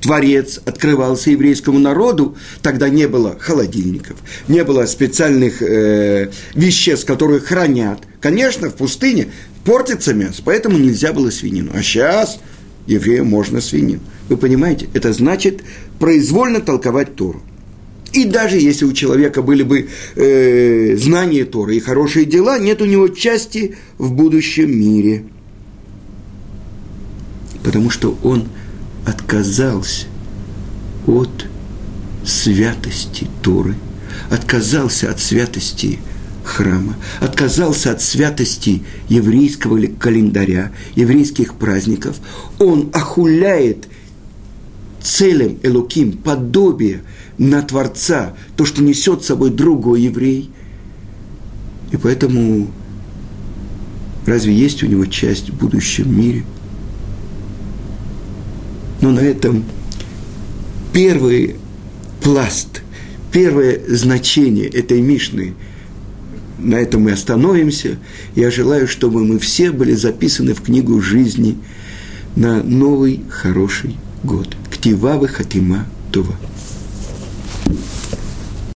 Творец 0.00 0.60
открывался 0.64 1.30
еврейскому 1.30 1.78
народу, 1.78 2.36
тогда 2.62 2.88
не 2.88 3.06
было 3.06 3.36
холодильников, 3.38 4.16
не 4.48 4.64
было 4.64 4.86
специальных 4.86 5.62
э, 5.62 6.30
веществ, 6.54 7.06
которые 7.06 7.40
хранят. 7.40 8.00
Конечно, 8.20 8.70
в 8.70 8.74
пустыне 8.74 9.28
портится 9.64 10.14
мясо, 10.14 10.42
поэтому 10.44 10.78
нельзя 10.78 11.12
было 11.12 11.30
свинину. 11.30 11.72
А 11.74 11.82
сейчас 11.82 12.40
евреям 12.86 13.26
можно 13.26 13.60
свинину. 13.60 14.00
Вы 14.28 14.36
понимаете? 14.36 14.88
Это 14.94 15.12
значит 15.12 15.62
произвольно 15.98 16.60
толковать 16.60 17.14
Тору. 17.14 17.42
И 18.12 18.24
даже 18.24 18.56
если 18.56 18.86
у 18.86 18.92
человека 18.92 19.42
были 19.42 19.62
бы 19.62 19.88
э, 20.16 20.96
знания 20.96 21.44
Торы 21.44 21.76
и 21.76 21.80
хорошие 21.80 22.24
дела, 22.24 22.58
нет 22.58 22.82
у 22.82 22.86
него 22.86 23.08
части 23.08 23.76
в 23.98 24.12
будущем 24.12 24.76
мире. 24.76 25.24
Потому 27.62 27.90
что 27.90 28.18
он 28.24 28.48
отказался 29.10 30.06
от 31.06 31.46
святости 32.24 33.26
Торы, 33.42 33.74
отказался 34.30 35.10
от 35.10 35.20
святости 35.20 35.98
храма, 36.44 36.94
отказался 37.20 37.90
от 37.90 38.02
святости 38.02 38.82
еврейского 39.08 39.80
календаря, 39.98 40.70
еврейских 40.94 41.54
праздников, 41.54 42.16
он 42.58 42.90
охуляет 42.92 43.88
целым 45.02 45.58
Элуким, 45.62 46.12
подобие 46.12 47.02
на 47.36 47.62
Творца, 47.62 48.34
то, 48.56 48.64
что 48.64 48.82
несет 48.82 49.24
с 49.24 49.26
собой 49.26 49.50
другой 49.50 50.02
еврей. 50.02 50.50
И 51.90 51.96
поэтому 51.96 52.70
разве 54.26 54.54
есть 54.54 54.82
у 54.82 54.86
него 54.86 55.06
часть 55.06 55.50
в 55.50 55.56
будущем 55.56 56.16
мире? 56.16 56.44
Но 59.00 59.10
на 59.10 59.20
этом 59.20 59.64
первый 60.92 61.56
пласт, 62.22 62.82
первое 63.32 63.80
значение 63.88 64.68
этой 64.68 65.00
Мишны. 65.00 65.54
На 66.58 66.74
этом 66.74 67.02
мы 67.02 67.12
остановимся. 67.12 67.98
Я 68.34 68.50
желаю, 68.50 68.86
чтобы 68.86 69.24
мы 69.24 69.38
все 69.38 69.70
были 69.70 69.94
записаны 69.94 70.52
в 70.52 70.60
книгу 70.60 71.00
жизни 71.00 71.56
на 72.36 72.62
новый 72.62 73.22
хороший 73.30 73.96
год. 74.22 74.56
Ктивавы 74.70 75.28
Хатима 75.28 75.86
Това. 76.12 76.34